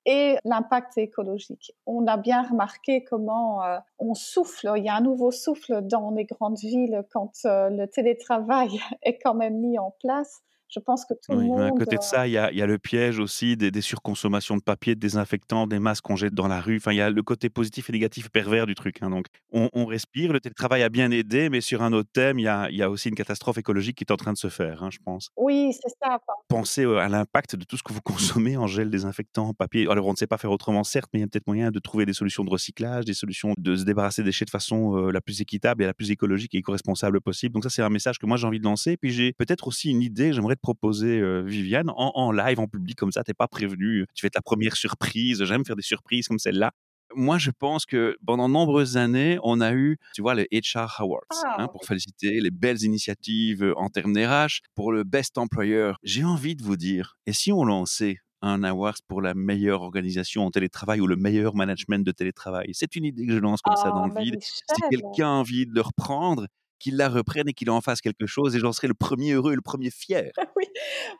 et 0.05 0.37
l'impact 0.45 0.97
écologique. 0.97 1.73
On 1.85 2.07
a 2.07 2.17
bien 2.17 2.43
remarqué 2.43 3.03
comment 3.03 3.63
euh, 3.63 3.77
on 3.99 4.13
souffle, 4.13 4.71
il 4.75 4.83
y 4.83 4.89
a 4.89 4.95
un 4.95 5.01
nouveau 5.01 5.31
souffle 5.31 5.81
dans 5.81 6.11
les 6.11 6.25
grandes 6.25 6.57
villes 6.57 7.03
quand 7.11 7.31
euh, 7.45 7.69
le 7.69 7.87
télétravail 7.87 8.79
est 9.03 9.17
quand 9.19 9.33
même 9.33 9.59
mis 9.59 9.77
en 9.77 9.91
place. 9.99 10.41
Je 10.73 10.79
pense 10.79 11.05
que 11.05 11.13
tout 11.13 11.33
oui, 11.33 11.43
le 11.43 11.49
monde. 11.49 11.61
À 11.61 11.71
côté 11.71 11.97
de 11.97 12.01
ça, 12.01 12.27
il 12.27 12.31
y 12.31 12.37
a, 12.37 12.51
y 12.51 12.61
a, 12.61 12.65
le 12.65 12.79
piège 12.79 13.19
aussi 13.19 13.57
des, 13.57 13.71
des, 13.71 13.81
surconsommations 13.81 14.55
de 14.55 14.61
papier, 14.61 14.95
de 14.95 14.99
désinfectants, 15.01 15.67
des 15.67 15.79
masques 15.79 16.05
qu'on 16.05 16.15
jette 16.15 16.33
dans 16.33 16.47
la 16.47 16.61
rue. 16.61 16.77
Enfin, 16.77 16.93
il 16.93 16.97
y 16.97 17.01
a 17.01 17.09
le 17.09 17.23
côté 17.23 17.49
positif 17.49 17.89
et 17.89 17.93
négatif 17.93 18.29
pervers 18.29 18.65
du 18.65 18.75
truc. 18.75 18.97
Hein. 19.01 19.09
Donc, 19.09 19.25
on, 19.51 19.69
on, 19.73 19.85
respire. 19.85 20.31
Le 20.31 20.39
télétravail 20.39 20.83
a 20.83 20.89
bien 20.89 21.11
aidé, 21.11 21.49
mais 21.49 21.59
sur 21.59 21.81
un 21.81 21.91
autre 21.91 22.09
thème, 22.13 22.39
il 22.39 22.43
y 22.43 22.47
a, 22.47 22.69
y 22.71 22.81
a 22.81 22.89
aussi 22.89 23.09
une 23.09 23.15
catastrophe 23.15 23.57
écologique 23.57 23.97
qui 23.97 24.05
est 24.05 24.11
en 24.11 24.17
train 24.17 24.31
de 24.31 24.37
se 24.37 24.47
faire, 24.47 24.81
hein, 24.83 24.89
je 24.91 24.99
pense. 25.03 25.29
Oui, 25.35 25.73
c'est 25.73 25.93
ça. 26.01 26.19
Pensez 26.47 26.85
à 26.85 27.09
l'impact 27.09 27.57
de 27.57 27.65
tout 27.65 27.75
ce 27.75 27.83
que 27.83 27.91
vous 27.91 28.01
consommez 28.05 28.55
en 28.55 28.67
gel, 28.67 28.89
désinfectant, 28.89 29.53
papier. 29.53 29.87
Alors, 29.89 30.07
on 30.07 30.11
ne 30.11 30.17
sait 30.17 30.27
pas 30.27 30.37
faire 30.37 30.51
autrement, 30.51 30.85
certes, 30.85 31.09
mais 31.13 31.19
il 31.19 31.23
y 31.23 31.25
a 31.25 31.27
peut-être 31.27 31.47
moyen 31.47 31.71
de 31.71 31.79
trouver 31.79 32.05
des 32.05 32.13
solutions 32.13 32.45
de 32.45 32.49
recyclage, 32.49 33.03
des 33.03 33.13
solutions 33.13 33.53
de 33.57 33.75
se 33.75 33.83
débarrasser 33.83 34.21
des 34.23 34.29
déchets 34.29 34.45
de 34.45 34.49
façon 34.49 34.95
euh, 34.95 35.11
la 35.11 35.19
plus 35.19 35.41
équitable 35.41 35.83
et 35.83 35.85
la 35.85 35.93
plus 35.93 36.11
écologique 36.11 36.55
et 36.55 36.59
éco-responsable 36.59 37.19
possible. 37.19 37.53
Donc 37.53 37.63
ça, 37.63 37.69
c'est 37.69 37.81
un 37.81 37.89
message 37.89 38.17
que 38.17 38.25
moi 38.25 38.37
j'ai 38.37 38.47
envie 38.47 38.59
de 38.59 38.63
lancer. 38.63 38.95
Puis 38.95 39.11
j'ai 39.11 39.33
peut-être 39.33 39.67
aussi 39.67 39.89
une 39.89 40.01
idée, 40.01 40.31
j'aimerais 40.31 40.55
euh, 41.03 41.43
Viviane, 41.45 41.89
en, 41.89 42.11
en, 42.15 42.31
live, 42.31 42.59
en 42.59 42.67
public, 42.67 42.97
comme 42.97 43.11
ça, 43.11 43.23
t'es 43.23 43.33
pas 43.33 43.47
prévenu, 43.47 44.05
tu 44.13 44.21
fais 44.21 44.31
la 44.33 44.41
première 44.41 44.75
surprise. 44.75 45.43
J'aime 45.43 45.65
faire 45.65 45.75
des 45.75 45.81
surprises 45.81 46.27
comme 46.27 46.39
celle-là. 46.39 46.71
Moi, 47.13 47.37
je 47.37 47.51
pense 47.51 47.85
que 47.85 48.15
pendant 48.25 48.47
nombreuses 48.47 48.95
années, 48.95 49.37
on 49.43 49.59
a 49.59 49.73
eu, 49.73 49.97
tu 50.13 50.21
vois, 50.21 50.33
les 50.33 50.47
HR 50.51 50.95
Awards 50.99 51.21
Ah, 51.43 51.55
hein, 51.59 51.67
pour 51.67 51.83
féliciter 51.83 52.39
les 52.39 52.51
belles 52.51 52.83
initiatives 52.83 53.73
en 53.75 53.89
termes 53.89 54.13
d'RH 54.13 54.61
pour 54.75 54.93
le 54.93 55.03
best 55.03 55.37
employer. 55.37 55.91
J'ai 56.03 56.23
envie 56.23 56.55
de 56.55 56.63
vous 56.63 56.77
dire, 56.77 57.17
et 57.25 57.33
si 57.33 57.51
on 57.51 57.65
lançait 57.65 58.19
un 58.41 58.63
awards 58.63 58.97
pour 59.07 59.21
la 59.21 59.33
meilleure 59.33 59.81
organisation 59.81 60.45
en 60.45 60.51
télétravail 60.51 60.99
ou 60.99 61.07
le 61.07 61.15
meilleur 61.15 61.55
management 61.55 62.05
de 62.05 62.11
télétravail? 62.11 62.69
C'est 62.73 62.95
une 62.95 63.05
idée 63.05 63.25
que 63.25 63.33
je 63.33 63.39
lance 63.39 63.61
comme 63.61 63.75
ça 63.75 63.87
ah, 63.87 63.91
dans 63.91 64.07
le 64.07 64.13
bah, 64.13 64.21
vide. 64.21 64.37
Si 64.41 64.61
quelqu'un 64.89 65.27
a 65.27 65.31
envie 65.31 65.65
de 65.65 65.73
le 65.73 65.81
reprendre, 65.81 66.47
qu'il 66.81 66.97
la 66.97 67.09
reprenne 67.09 67.47
et 67.47 67.53
qu'il 67.53 67.69
en 67.69 67.81
fasse 67.81 68.01
quelque 68.01 68.25
chose, 68.25 68.55
et 68.55 68.59
j'en 68.59 68.71
serai 68.71 68.87
le 68.87 68.93
premier 68.93 69.33
heureux 69.33 69.53
et 69.53 69.55
le 69.55 69.61
premier 69.61 69.91
fier. 69.91 70.31
oui, 70.55 70.65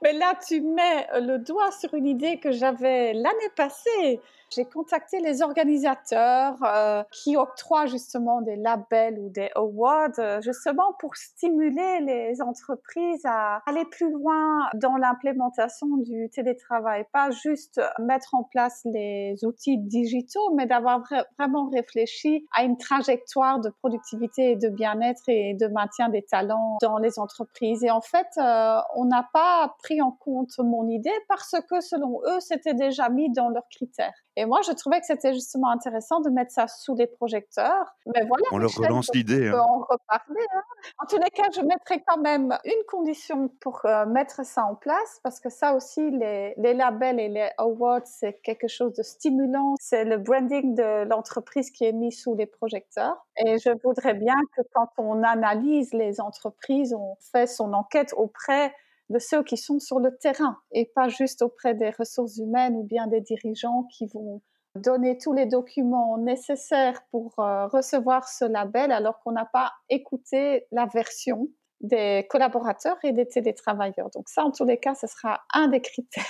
mais 0.04 0.13
là, 0.13 0.34
tu 0.47 0.62
mets 0.62 1.08
le 1.21 1.38
doigt 1.38 1.71
sur 1.71 1.93
une 1.93 2.08
idée 2.08 2.39
que 2.39 2.52
j'avais 2.52 3.13
l'année 3.13 3.52
passée. 3.56 4.19
J'ai 4.54 4.65
contacté 4.65 5.21
les 5.21 5.41
organisateurs 5.41 6.58
euh, 6.65 7.04
qui 7.13 7.38
octroient 7.38 7.86
justement 7.86 8.41
des 8.41 8.58
labels 8.58 9.17
ou 9.17 9.30
des 9.30 9.50
awards, 9.56 10.19
euh, 10.19 10.41
justement 10.41 10.93
pour 11.00 11.15
stimuler 11.15 12.02
les 12.02 12.41
entreprises 12.41 13.21
à 13.24 13.62
aller 13.65 13.86
plus 13.86 14.12
loin 14.12 14.67
dans 14.74 14.97
l'implémentation 14.97 15.88
du 15.97 16.30
télétravail. 16.34 17.06
Pas 17.13 17.32
juste 17.32 17.80
mettre 18.00 18.36
en 18.36 18.43
place 18.43 18.82
les 18.84 19.36
outils 19.45 19.78
digitaux, 19.78 20.54
mais 20.54 20.65
d'avoir 20.65 21.00
vra 21.00 21.24
vraiment 21.39 21.69
réfléchi 21.69 22.45
à 22.54 22.63
une 22.63 22.78
trajectoire 22.78 23.62
de 23.62 23.69
productivité 23.69 24.52
et 24.52 24.56
de 24.58 24.67
bien-être 24.67 25.30
de 25.54 25.68
maintien 25.68 26.10
des 26.10 26.24
talents 26.24 26.78
dans 26.82 26.98
les 26.98 27.20
entreprises. 27.20 27.84
Et 27.84 27.92
en 27.92 28.02
fait, 28.02 28.28
euh, 28.38 28.80
on 28.96 29.06
n'a 29.06 29.28
pas 29.34 29.76
pris 29.84 30.02
en 30.02 30.12
compte 30.12 30.58
mon 30.60 30.88
idée 30.88 31.12
parce 31.28 31.56
que 31.70 31.82
selon 31.82 32.22
eux, 32.28 32.40
c'était 32.40 32.74
déjà 32.74 33.10
mis 33.10 33.32
dans 33.32 33.50
leurs 33.50 33.68
critères. 33.70 34.14
Et 34.38 34.46
moi, 34.46 34.62
je 34.66 34.72
trouvais 34.72 35.00
que 35.00 35.06
c'était 35.06 35.34
justement 35.34 35.70
intéressant 35.70 36.22
de 36.22 36.30
mettre 36.30 36.52
ça 36.52 36.68
sous 36.68 36.96
les 36.96 37.08
projecteurs. 37.08 37.96
Mais 38.06 38.26
voilà, 38.26 38.44
on 38.52 38.58
leur 38.60 38.72
relance 38.72 39.10
l'idée. 39.14 39.52
Peut 39.52 39.60
en 39.60 39.80
reparler. 39.80 40.46
Hein. 40.56 40.62
En 41.00 41.06
tous 41.06 41.18
les 41.18 41.30
cas, 41.30 41.50
je 41.54 41.62
mettrai 41.62 42.02
quand 42.08 42.18
même 42.18 42.58
une 42.64 42.84
condition 42.88 43.50
pour 43.60 43.82
euh, 43.86 44.06
mettre 44.06 44.46
ça 44.46 44.64
en 44.64 44.76
place, 44.76 45.20
parce 45.24 45.42
que 45.42 45.50
ça 45.50 45.76
aussi, 45.76 46.12
les, 46.12 46.54
les 46.58 46.74
labels 46.74 47.20
et 47.20 47.28
les 47.28 47.50
awards, 47.58 48.06
c'est 48.06 48.42
quelque 48.42 48.70
chose 48.70 48.94
de 48.94 49.04
stimulant. 49.04 49.76
C'est 49.80 50.06
le 50.06 50.18
branding 50.18 50.76
de 50.76 51.04
l'entreprise 51.04 51.70
qui 51.70 51.84
est 51.84 51.92
mis 51.92 52.14
sous 52.14 52.34
les 52.34 52.46
projecteurs. 52.46 53.26
Et 53.46 53.58
je 53.58 53.70
voudrais 53.84 54.14
bien 54.14 54.36
que 54.56 54.62
quand 54.74 54.90
on 54.98 55.24
analyse 55.42 55.94
les 55.94 56.22
entreprises, 56.22 56.94
on 56.94 57.16
fait 57.32 57.48
son 57.48 57.74
enquête 57.74 58.14
auprès 58.16 58.74
de 59.10 59.20
ceux 59.20 59.44
qui 59.44 59.58
sont 59.58 59.80
sur 59.80 60.00
le 60.00 60.16
terrain 60.18 60.58
et 60.72 60.86
pas 60.86 61.10
juste 61.10 61.42
auprès 61.42 61.74
des 61.74 61.90
ressources 61.90 62.38
humaines 62.38 62.76
ou 62.76 62.84
bien 62.84 63.08
des 63.08 63.22
dirigeants 63.22 63.84
qui 63.92 64.06
vont 64.06 64.42
donner 64.76 65.18
tous 65.18 65.34
les 65.34 65.46
documents 65.46 66.18
nécessaires 66.18 67.02
pour 67.12 67.34
euh, 67.40 67.68
recevoir 67.68 68.28
ce 68.30 68.46
label 68.46 68.92
alors 68.92 69.20
qu'on 69.20 69.34
n'a 69.34 69.46
pas 69.46 69.74
écouté 69.90 70.66
la 70.72 70.86
version 70.86 71.50
des 71.82 72.26
collaborateurs 72.30 72.98
et 73.04 73.12
des 73.12 73.28
télétravailleurs. 73.28 74.10
Donc 74.13 74.30
ça, 74.30 74.44
en 74.44 74.52
tous 74.52 74.65
les 74.65 74.78
cas, 74.78 74.96
ce 74.96 75.08
sera 75.08 75.41
un 75.54 75.67
des 75.67 75.82
critères. 75.82 76.24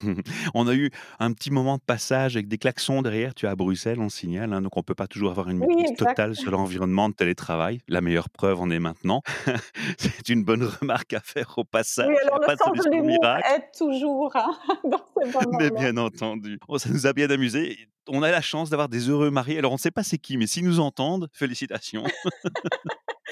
on 0.54 0.66
a 0.66 0.74
eu 0.74 0.90
un 1.18 1.32
petit 1.32 1.50
moment 1.50 1.76
de 1.76 1.82
passage 1.82 2.36
avec 2.36 2.48
des 2.48 2.58
klaxons 2.58 3.02
derrière. 3.02 3.34
Tu 3.34 3.46
es 3.46 3.48
à 3.48 3.56
Bruxelles, 3.56 4.00
on 4.00 4.08
signale, 4.08 4.52
hein, 4.52 4.60
donc 4.60 4.76
on 4.76 4.80
ne 4.80 4.84
peut 4.84 4.94
pas 4.94 5.06
toujours 5.06 5.30
avoir 5.30 5.48
une 5.48 5.58
maîtrise 5.58 5.90
oui, 5.90 5.96
totale 5.96 6.34
sur 6.34 6.50
l'environnement 6.50 7.08
de 7.08 7.14
télétravail. 7.14 7.80
La 7.88 8.00
meilleure 8.00 8.30
preuve 8.30 8.60
en 8.60 8.70
est 8.70 8.80
maintenant. 8.80 9.22
C'est 9.98 10.28
une 10.28 10.44
bonne 10.44 10.64
remarque 10.64 11.12
à 11.12 11.20
faire 11.20 11.54
au 11.56 11.64
passage. 11.64 12.08
Oui, 12.08 12.16
alors 12.24 12.40
le 12.40 12.56
sens 12.56 12.84
de 12.84 13.54
aide 13.54 13.62
toujours 13.76 14.34
hein, 14.34 14.52
dans 14.84 15.04
ces 15.16 15.30
moments 15.30 15.58
Mais 15.58 15.70
bien 15.70 15.96
entendu. 15.96 16.58
Oh, 16.68 16.78
ça 16.78 16.90
nous 16.90 17.06
a 17.06 17.12
bien 17.12 17.30
amusé. 17.30 17.76
On 18.08 18.22
a 18.22 18.30
la 18.30 18.40
chance 18.40 18.70
d'avoir 18.70 18.88
des 18.88 19.08
heureux 19.08 19.30
mariés. 19.30 19.58
Alors 19.58 19.72
on 19.72 19.76
ne 19.76 19.80
sait 19.80 19.90
pas 19.90 20.02
c'est 20.02 20.18
qui, 20.18 20.36
mais 20.36 20.46
s'ils 20.46 20.64
nous 20.64 20.80
entendent, 20.80 21.28
félicitations. 21.32 22.02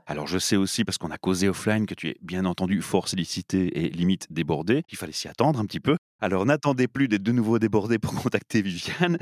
Alors 0.05 0.27
je 0.27 0.38
sais 0.38 0.55
aussi, 0.55 0.86
parce 0.86 0.97
qu'on 0.97 1.12
a 1.12 1.17
causé 1.17 1.49
offline, 1.49 1.86
que 1.86 1.95
tu 1.95 2.10
es 2.10 2.17
bien 2.21 2.45
entendu 2.45 2.81
fort 2.81 3.07
sollicité 3.07 3.86
et 3.86 3.89
limite 3.89 4.31
débordé, 4.31 4.83
qu'il 4.88 4.97
fallait 4.97 5.12
s'y 5.12 5.27
attendre 5.27 5.60
un 5.60 5.65
petit 5.65 5.79
peu. 5.79 5.97
Alors 6.21 6.45
n'attendez 6.45 6.88
plus 6.88 7.07
d'être 7.07 7.23
de 7.23 7.31
nouveau 7.31 7.60
débordé 7.60 7.99
pour 7.99 8.13
contacter 8.23 8.62
Viviane. 8.62 9.17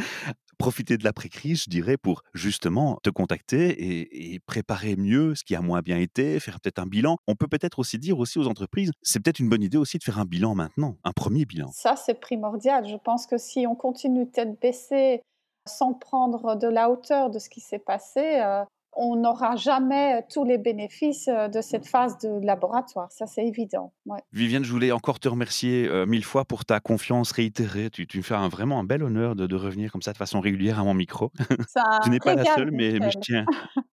Profitez 0.57 0.97
de 0.97 1.03
l'après-crise, 1.03 1.63
je 1.63 1.69
dirais, 1.69 1.97
pour 1.97 2.21
justement 2.33 2.97
te 3.03 3.09
contacter 3.09 3.69
et, 3.69 4.33
et, 4.33 4.39
préparer 4.39 4.95
mieux 4.95 5.35
ce 5.35 5.43
qui 5.43 5.55
a 5.55 5.61
moins 5.61 5.81
bien 5.81 5.97
été, 5.97 6.39
faire 6.39 6.59
peut-être 6.61 6.79
un 6.79 6.85
bilan. 6.85 7.17
On 7.27 7.35
peut 7.35 7.47
peut-être 7.47 7.79
aussi 7.79 7.99
dire 7.99 8.19
aussi 8.19 8.39
aux 8.39 8.47
entreprises, 8.47 8.91
c'est 9.01 9.19
peut-être 9.21 9.39
une 9.39 9.49
bonne 9.49 9.63
idée 9.63 9.77
aussi 9.77 9.97
de 9.97 10.03
faire 10.03 10.19
un 10.19 10.25
bilan 10.25 10.55
maintenant, 10.55 10.97
un 11.03 11.11
premier 11.11 11.45
bilan. 11.45 11.69
Ça, 11.73 11.95
c'est 11.95 12.19
primordial. 12.19 12.87
Je 12.87 12.95
pense 12.95 13.27
que 13.27 13.37
si 13.37 13.67
on 13.67 13.75
continue 13.75 14.29
tête 14.29 14.59
baissée 14.61 15.21
sans 15.67 15.93
prendre 15.93 16.55
de 16.55 16.67
la 16.67 16.89
hauteur 16.89 17.29
de 17.29 17.39
ce 17.39 17.49
qui 17.49 17.59
s'est 17.59 17.79
passé, 17.79 18.39
euh, 18.39 18.63
on 18.95 19.15
n'aura 19.15 19.55
jamais 19.55 20.23
tous 20.29 20.43
les 20.43 20.57
bénéfices 20.57 21.27
de 21.27 21.61
cette 21.61 21.85
phase 21.85 22.17
de 22.19 22.45
laboratoire, 22.45 23.11
ça 23.11 23.25
c'est 23.27 23.45
évident. 23.45 23.93
Ouais. 24.05 24.19
Viviane, 24.31 24.63
je 24.63 24.71
voulais 24.71 24.91
encore 24.91 25.19
te 25.19 25.27
remercier 25.27 25.87
euh, 25.87 26.05
mille 26.05 26.23
fois 26.23 26.45
pour 26.45 26.65
ta 26.65 26.79
confiance 26.79 27.31
réitérée. 27.31 27.89
Tu, 27.89 28.07
tu 28.07 28.17
me 28.17 28.23
fais 28.23 28.35
un, 28.35 28.47
vraiment 28.47 28.79
un 28.79 28.83
bel 28.83 29.03
honneur 29.03 29.35
de, 29.35 29.47
de, 29.47 29.55
revenir 29.55 29.91
comme 29.91 30.01
ça 30.01 30.13
de 30.13 30.17
façon 30.17 30.39
régulière 30.39 30.79
à 30.79 30.83
mon 30.83 30.93
micro. 30.93 31.31
tu 32.03 32.09
n'es 32.09 32.19
pas 32.19 32.35
la 32.35 32.45
seule, 32.45 32.71
mais, 32.71 32.99
mais, 32.99 33.11
je 33.11 33.19
tiens, 33.19 33.45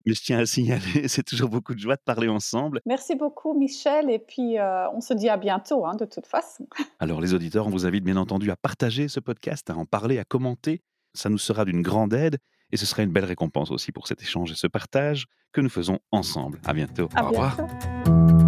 mais 0.06 0.14
je 0.14 0.22
tiens 0.22 0.38
à 0.38 0.46
signaler, 0.46 0.80
c'est 1.08 1.24
toujours 1.24 1.48
beaucoup 1.48 1.74
de 1.74 1.80
joie 1.80 1.96
de 1.96 2.02
parler 2.04 2.28
ensemble. 2.28 2.80
Merci 2.86 3.14
beaucoup 3.16 3.54
Michel, 3.54 4.10
et 4.10 4.18
puis 4.18 4.58
euh, 4.58 4.90
on 4.90 5.00
se 5.00 5.14
dit 5.14 5.28
à 5.28 5.36
bientôt 5.36 5.86
hein, 5.86 5.94
de 5.96 6.04
toute 6.04 6.26
façon. 6.26 6.66
Alors 7.00 7.20
les 7.20 7.34
auditeurs, 7.34 7.66
on 7.66 7.70
vous 7.70 7.86
invite 7.86 8.04
bien 8.04 8.16
entendu 8.16 8.50
à 8.50 8.56
partager 8.56 9.08
ce 9.08 9.20
podcast, 9.20 9.68
à 9.70 9.76
en 9.76 9.84
parler, 9.84 10.18
à 10.18 10.24
commenter. 10.24 10.82
Ça 11.14 11.28
nous 11.28 11.38
sera 11.38 11.64
d'une 11.64 11.82
grande 11.82 12.14
aide. 12.14 12.38
Et 12.72 12.76
ce 12.76 12.86
sera 12.86 13.02
une 13.02 13.12
belle 13.12 13.26
récompense 13.26 13.70
aussi 13.70 13.92
pour 13.92 14.06
cet 14.06 14.22
échange 14.22 14.50
et 14.50 14.54
ce 14.56 14.66
partage 14.66 15.26
que 15.52 15.60
nous 15.60 15.68
faisons 15.68 16.00
ensemble. 16.10 16.60
À 16.64 16.72
bientôt. 16.72 17.08
À 17.14 17.24
Au 17.24 17.28
revoir. 17.28 17.56
Bientôt. 17.56 18.41